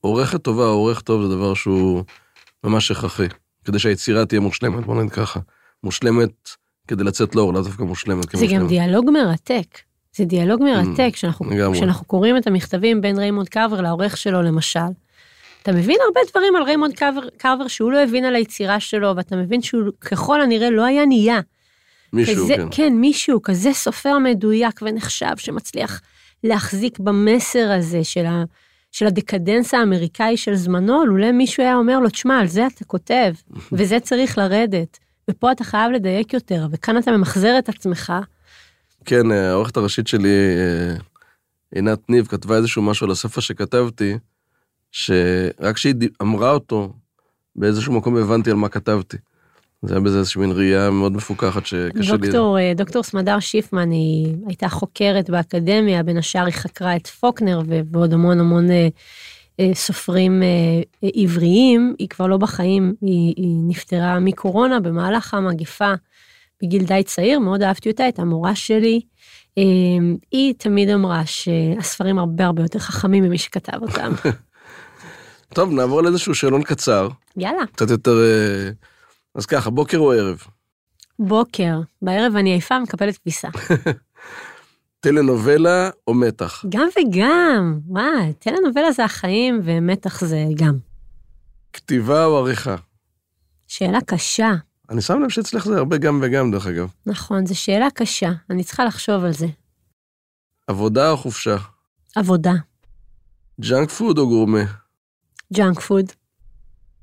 שעורכת 0.00 0.42
טובה, 0.42 0.64
עורך 0.64 1.00
טוב 1.00 1.22
זה 1.22 1.28
דבר 1.28 1.54
שהוא 1.54 2.02
ממש 2.64 2.90
הכרחי, 2.90 3.26
כדי 3.64 3.78
שהיצירה 3.78 4.26
תהיה 4.26 4.40
מושלמת, 4.40 4.84
בוא 4.84 4.94
נגיד 5.00 5.12
ככה. 5.12 5.40
מושלמת 5.84 6.50
כדי 6.88 7.04
לצאת 7.04 7.34
לאור, 7.34 7.54
לא 7.54 7.62
דווקא 7.62 7.82
מושלמת 7.82 8.24
כמושלמת. 8.24 8.50
זה 8.50 8.56
גם 8.56 8.66
דיאלוג 8.66 9.10
מרתק. 9.10 9.87
זה 10.18 10.24
דיאלוג 10.24 10.62
מרתק, 10.62 11.10
אממ, 11.10 11.12
כשאנחנו, 11.12 12.04
קוראים 12.06 12.36
את 12.36 12.46
המכתבים 12.46 13.00
בין 13.00 13.18
ריימונד 13.18 13.48
קארבר 13.48 13.80
לעורך 13.80 14.16
שלו 14.16 14.42
למשל. 14.42 14.80
אתה 15.62 15.72
מבין 15.72 15.96
הרבה 16.06 16.20
דברים 16.30 16.56
על 16.56 16.62
ריימונד 16.62 16.94
קארבר, 16.94 17.20
קארבר 17.36 17.68
שהוא 17.68 17.92
לא 17.92 18.02
הבין 18.02 18.24
על 18.24 18.34
היצירה 18.34 18.80
שלו, 18.80 19.16
ואתה 19.16 19.36
מבין 19.36 19.62
שהוא 19.62 19.82
ככל 20.00 20.40
הנראה 20.40 20.70
לא 20.70 20.84
היה 20.84 21.06
נהיה. 21.06 21.40
מישהו, 22.12 22.44
כזה, 22.44 22.54
כן. 22.56 22.66
כן, 22.70 22.92
מישהו, 22.92 23.42
כזה 23.42 23.72
סופר 23.72 24.18
מדויק 24.18 24.80
ונחשב, 24.82 25.36
שמצליח 25.36 26.00
להחזיק 26.44 26.98
במסר 26.98 27.72
הזה 27.72 28.04
של, 28.04 28.26
ה, 28.26 28.44
של 28.92 29.06
הדקדנס 29.06 29.74
האמריקאי 29.74 30.36
של 30.36 30.54
זמנו, 30.54 31.06
לולא 31.06 31.32
מישהו 31.32 31.62
היה 31.62 31.76
אומר 31.76 31.98
לו, 32.00 32.08
תשמע, 32.08 32.40
על 32.40 32.46
זה 32.46 32.66
אתה 32.66 32.84
כותב, 32.84 33.32
וזה 33.72 34.00
צריך 34.00 34.38
לרדת, 34.38 34.98
ופה 35.30 35.52
אתה 35.52 35.64
חייב 35.64 35.92
לדייק 35.92 36.32
יותר, 36.32 36.66
וכאן 36.70 36.98
אתה 36.98 37.12
ממחזר 37.12 37.58
את 37.58 37.68
עצמך. 37.68 38.12
כן, 39.08 39.32
אה, 39.32 39.50
העורכת 39.50 39.76
הראשית 39.76 40.06
שלי, 40.06 40.28
אה, 40.28 40.94
עינת 41.74 42.10
ניב, 42.10 42.26
כתבה 42.26 42.56
איזשהו 42.56 42.82
משהו 42.82 43.06
על 43.06 43.10
הספר 43.10 43.40
שכתבתי, 43.40 44.18
שרק 44.92 45.74
כשהיא 45.74 45.94
אמרה 46.22 46.50
אותו, 46.50 46.92
באיזשהו 47.56 47.92
מקום 47.92 48.16
הבנתי 48.16 48.50
על 48.50 48.56
מה 48.56 48.68
כתבתי. 48.68 49.16
זה 49.82 49.94
היה 49.94 50.00
בזה 50.00 50.18
איזושהי 50.18 50.40
מין 50.40 50.52
ראייה 50.52 50.90
מאוד 50.90 51.12
מפוקחת 51.12 51.66
שקשה 51.66 52.12
לי... 52.12 52.18
דוקטור, 52.18 52.58
אה, 52.58 52.72
דוקטור 52.76 53.02
סמדר 53.02 53.40
שיפמן 53.40 53.90
היא 53.90 54.36
הייתה 54.46 54.68
חוקרת 54.68 55.30
באקדמיה, 55.30 56.02
בין 56.02 56.16
השאר 56.16 56.44
היא 56.44 56.54
חקרה 56.54 56.96
את 56.96 57.06
פוקנר 57.06 57.60
ועוד 57.92 58.12
המון 58.12 58.40
המון 58.40 58.66
סופרים 59.74 60.42
עבריים, 61.14 61.94
היא 61.98 62.08
כבר 62.08 62.26
לא 62.26 62.36
בחיים, 62.36 62.94
היא, 63.00 63.34
היא 63.36 63.56
נפטרה 63.68 64.18
מקורונה 64.20 64.80
במהלך 64.80 65.34
המגפה 65.34 65.92
בגיל 66.62 66.84
די 66.84 67.02
צעיר, 67.02 67.38
מאוד 67.38 67.62
אהבתי 67.62 67.90
אותה, 67.90 68.02
הייתה 68.02 68.24
מורה 68.24 68.54
שלי. 68.54 69.00
אה, 69.58 69.62
היא 70.30 70.54
תמיד 70.58 70.88
אמרה 70.88 71.26
שהספרים 71.26 72.18
הרבה 72.18 72.46
הרבה 72.46 72.62
יותר 72.62 72.78
חכמים 72.78 73.24
ממי 73.24 73.38
שכתב 73.38 73.78
אותם. 73.82 74.12
טוב, 75.54 75.72
נעבור 75.72 76.02
לאיזשהו 76.02 76.34
שאלון 76.34 76.62
קצר, 76.62 77.08
יאללה, 77.36 77.66
קצת 77.72 77.90
יותר... 77.90 78.12
אה, 78.20 78.70
אז 79.34 79.46
ככה, 79.46 79.70
בוקר 79.70 79.98
או 79.98 80.12
ערב? 80.12 80.42
בוקר, 81.18 81.80
בערב 82.02 82.36
אני 82.36 82.50
עייפה, 82.50 82.78
מקבלת 82.78 83.18
כביסה. 83.18 83.48
טלנובלה 85.00 85.90
או 86.06 86.14
מתח? 86.14 86.64
גם 86.68 86.88
וגם, 86.98 87.78
וואי, 87.86 88.32
טלנובלה 88.38 88.92
זה 88.92 89.04
החיים 89.04 89.60
ומתח 89.64 90.24
זה 90.24 90.44
גם. 90.54 90.78
כתיבה 91.72 92.24
או 92.24 92.38
עריכה? 92.38 92.76
שאלה 93.68 93.98
קשה, 94.06 94.52
אני 94.90 95.02
שם 95.02 95.22
לב 95.22 95.28
שאצלך 95.28 95.64
זה 95.64 95.76
הרבה 95.76 95.98
גם 95.98 96.20
וגם, 96.22 96.50
דרך 96.50 96.66
אגב. 96.66 96.88
נכון, 97.06 97.46
זו 97.46 97.60
שאלה 97.60 97.88
קשה, 97.94 98.30
אני 98.50 98.64
צריכה 98.64 98.84
לחשוב 98.84 99.24
על 99.24 99.32
זה. 99.32 99.46
עבודה 100.66 101.10
או 101.10 101.16
חופשה? 101.16 101.56
עבודה, 102.16 102.52
junk 103.60 103.90
food 103.90 104.18
או 104.18 104.28
גורמה? 104.28 104.62
junk 105.54 105.80
food, 105.80 106.12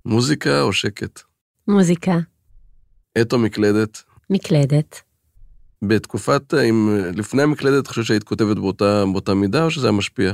מוזיקה 0.05 0.61
או 0.61 0.73
שקט? 0.73 1.21
מוזיקה, 1.67 2.17
עט 3.15 3.33
או 3.33 3.39
מקלדת? 3.39 4.03
מקלדת. 4.29 5.01
בתקופת, 5.81 6.53
אם 6.53 6.97
לפני 7.15 7.43
המקלדת, 7.43 7.83
את 7.83 7.87
חושבת 7.87 8.05
שהיית 8.05 8.23
כותבת 8.23 8.57
באותה, 8.57 9.03
באותה 9.11 9.33
מידה, 9.33 9.63
או 9.63 9.71
שזה 9.71 9.87
היה 9.87 9.91
משפיע? 9.91 10.33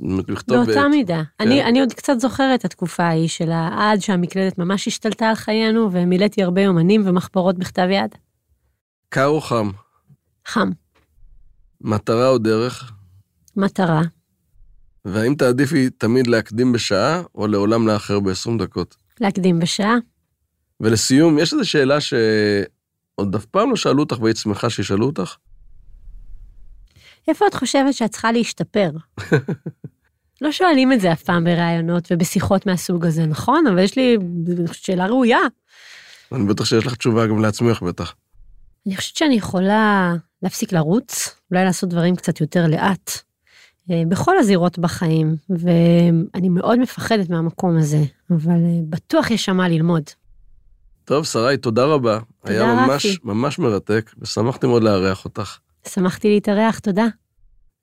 לכתוב 0.00 0.56
באותה 0.56 0.72
בעט. 0.72 0.90
מידה. 0.90 1.22
אני, 1.40 1.64
אני 1.64 1.80
עוד 1.80 1.92
קצת 1.92 2.20
זוכרת 2.20 2.60
את 2.60 2.64
התקופה 2.64 3.04
ההיא 3.04 3.28
של 3.28 3.50
עד 3.72 4.00
שהמקלדת 4.00 4.58
ממש 4.58 4.88
השתלטה 4.88 5.28
על 5.28 5.34
חיינו, 5.34 5.88
ומילאתי 5.92 6.42
הרבה 6.42 6.60
יומנים 6.60 7.02
ומחברות 7.04 7.58
בכתב 7.58 7.88
יד. 7.90 8.14
קר 9.08 9.26
או 9.26 9.40
חם? 9.40 9.70
חם, 10.46 10.70
מטרה 11.80 12.28
או 12.28 12.38
דרך? 12.38 12.92
מטרה. 13.56 14.02
והאם 15.04 15.34
תעדיפי 15.34 15.90
תמיד 15.90 16.26
להקדים 16.26 16.72
בשעה, 16.72 17.22
או 17.34 17.46
לעולם 17.46 17.88
לאחר 17.88 18.20
ב-20 18.20 18.58
דקות? 18.58 18.96
להקדים 19.20 19.58
בשעה. 19.58 19.96
ולסיום, 20.80 21.38
יש 21.38 21.52
איזו 21.52 21.68
שאלה 21.68 22.00
שעוד 22.00 23.34
אף 23.34 23.44
פעם 23.44 23.70
לא 23.70 23.76
שאלו 23.76 24.02
אותך 24.02 24.20
והיית 24.20 24.36
שמחה 24.36 24.70
שישאלו 24.70 25.06
אותך? 25.06 25.36
איפה 27.28 27.46
את 27.46 27.54
חושבת 27.54 27.94
שאת 27.94 28.10
צריכה 28.10 28.32
להשתפר? 28.32 28.90
לא 30.40 30.52
שואלים 30.52 30.92
את 30.92 31.00
זה 31.00 31.12
אף 31.12 31.22
פעם 31.22 31.44
בראיונות 31.44 32.08
ובשיחות 32.10 32.66
מהסוג 32.66 33.06
הזה, 33.06 33.26
נכון? 33.26 33.66
אבל 33.66 33.78
יש 33.78 33.96
לי 33.96 34.16
אני 34.58 34.66
חושבת, 34.66 34.84
שאלה 34.84 35.06
ראויה. 35.06 35.38
אני 36.32 36.44
בטח 36.44 36.64
שיש 36.64 36.86
לך 36.86 36.94
תשובה 36.94 37.26
גם 37.26 37.42
לעצמך 37.42 37.82
בטח. 37.82 38.14
אני 38.86 38.96
חושבת 38.96 39.16
שאני 39.16 39.34
יכולה 39.34 40.14
להפסיק 40.42 40.72
לרוץ, 40.72 41.36
אולי 41.50 41.64
לעשות 41.64 41.88
דברים 41.88 42.16
קצת 42.16 42.40
יותר 42.40 42.66
לאט, 42.66 43.10
אה, 43.90 44.02
בכל 44.08 44.38
הזירות 44.38 44.78
בחיים, 44.78 45.36
ואני 45.50 46.48
מאוד 46.48 46.78
מפחדת 46.78 47.30
מהמקום 47.30 47.76
הזה, 47.78 48.02
אבל 48.30 48.50
אה, 48.50 48.80
בטוח 48.88 49.30
יש 49.30 49.44
שם 49.44 49.56
מה 49.56 49.68
ללמוד. 49.68 50.02
טוב, 51.04 51.24
שרי, 51.24 51.56
תודה 51.56 51.84
רבה. 51.84 52.18
תודה, 52.40 52.54
היה 52.54 52.74
ממש, 52.74 53.06
רפי. 53.06 53.16
ממש 53.24 53.58
מרתק, 53.58 54.10
ושמחתי 54.18 54.66
מאוד 54.66 54.82
לארח 54.82 55.24
אותך. 55.24 55.58
שמחתי 55.88 56.28
להתארח, 56.28 56.78
תודה. 56.78 57.06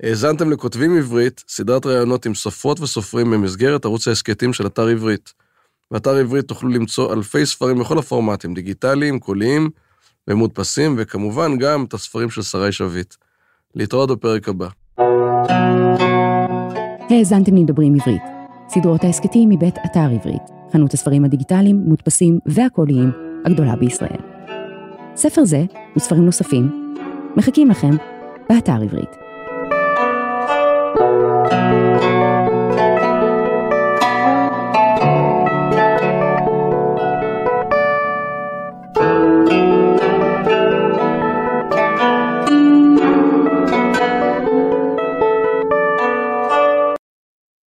האזנתם 0.04 0.52
לכותבים 0.52 0.98
עברית, 0.98 1.44
סדרת 1.48 1.86
ראיונות 1.86 2.26
עם 2.26 2.36
סופרות 2.36 2.80
וסופרים 2.80 3.32
במסגרת 3.32 3.86
ערוץ 3.86 4.08
ההסכתים 4.08 4.54
של 4.54 4.68
אתר 4.68 4.88
עברית. 4.88 5.34
באתר 5.92 6.16
עברית 6.16 6.46
תוכלו 6.48 6.70
למצוא 6.70 7.14
אלפי 7.14 7.46
ספרים 7.46 7.80
בכל 7.80 7.98
הפורמטים, 7.98 8.54
דיגיטליים, 8.54 9.20
קוליים 9.20 9.70
ומודפסים, 10.28 10.96
וכמובן 10.98 11.58
גם 11.58 11.84
את 11.84 11.94
הספרים 11.94 12.30
של 12.30 12.42
שרי 12.42 12.72
שביט. 12.72 13.16
להתראות 13.76 14.12
בפרק 14.12 14.50
הבא. 14.50 14.68
האזנתם 17.10 17.56
לדברים 17.56 17.96
עברית. 17.96 18.22
סדרות 18.70 19.04
ההסכתים 19.04 19.50
מבית 19.50 19.76
אתר 19.86 20.10
עברית, 20.14 20.44
חנות 20.74 20.94
הספרים 20.94 21.26
הדיגיטליים, 21.26 21.76
מודפסים 21.76 22.40
והקוליים 22.46 23.12
הגדולה 23.46 23.76
בישראל. 23.76 24.20
ספר 25.16 25.46
זה 25.46 25.64
וספרים 25.98 26.26
נוספים 26.26 26.96
מחכים 27.38 27.70
לכם 27.70 27.96
באתר 28.50 28.82
עברית. 28.82 29.23